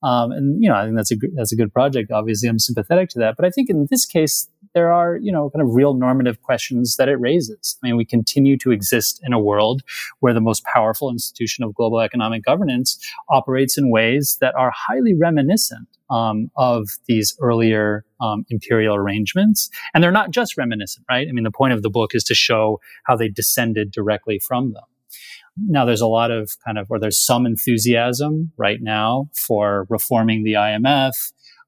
[0.03, 2.11] Um, and you know, I think that's a that's a good project.
[2.11, 3.35] Obviously, I'm sympathetic to that.
[3.35, 6.97] But I think in this case, there are you know kind of real normative questions
[6.97, 7.77] that it raises.
[7.83, 9.81] I mean, we continue to exist in a world
[10.19, 12.97] where the most powerful institution of global economic governance
[13.29, 20.03] operates in ways that are highly reminiscent um, of these earlier um, imperial arrangements, and
[20.03, 21.27] they're not just reminiscent, right?
[21.27, 24.73] I mean, the point of the book is to show how they descended directly from
[24.73, 24.83] them.
[25.65, 30.43] Now, there's a lot of kind of, or there's some enthusiasm right now for reforming
[30.43, 31.13] the IMF.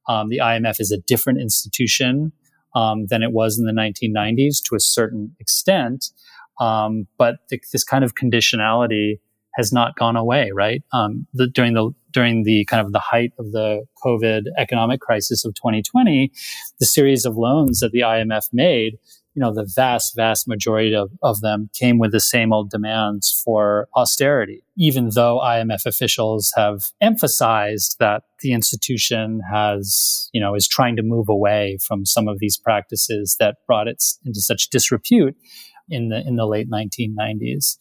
[0.07, 2.31] Um, the IMF is a different institution
[2.75, 6.11] um, than it was in the 1990s to a certain extent.
[6.59, 9.19] Um, but th- this kind of conditionality
[9.55, 10.83] has not gone away, right?
[10.93, 15.45] Um, the, during the during the kind of the height of the COVID economic crisis
[15.45, 16.31] of 2020,
[16.79, 18.97] the series of loans that the IMF made
[19.39, 23.41] you know, the vast, vast majority of, of them came with the same old demands
[23.45, 30.67] for austerity, even though IMF officials have emphasized that the institution has, you know, is
[30.67, 35.37] trying to move away from some of these practices that brought it into such disrepute
[35.87, 37.77] in the in the late 1990s.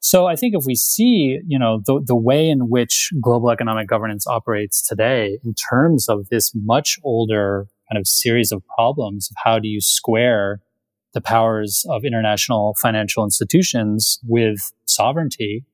[0.00, 3.88] So I think if we see, you know, the, the way in which global economic
[3.88, 9.36] governance operates today in terms of this much older kind of series of problems of
[9.42, 10.60] how do you square
[11.14, 15.64] the powers of international financial institutions with sovereignty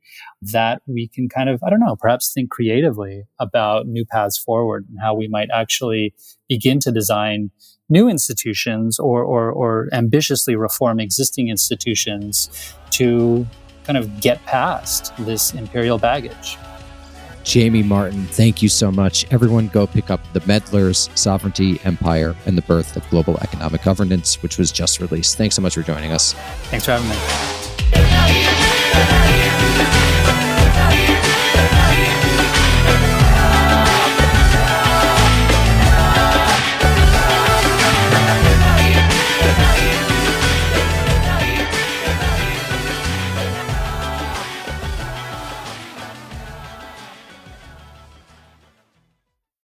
[0.41, 4.87] that we can kind of, I don't know, perhaps think creatively about new paths forward
[4.89, 6.15] and how we might actually
[6.49, 7.51] begin to design
[7.89, 13.47] new institutions or, or, or ambitiously reform existing institutions to
[13.85, 16.57] kind of get past this imperial baggage.
[17.45, 19.27] Jamie Martin, thank you so much.
[19.31, 24.43] Everyone go pick up The Meddlers, Sovereignty, Empire, and the Birth of Global Economic Governance,
[24.43, 25.37] which was just released.
[25.37, 26.33] Thanks so much for joining us.
[26.71, 27.54] Thanks for having me.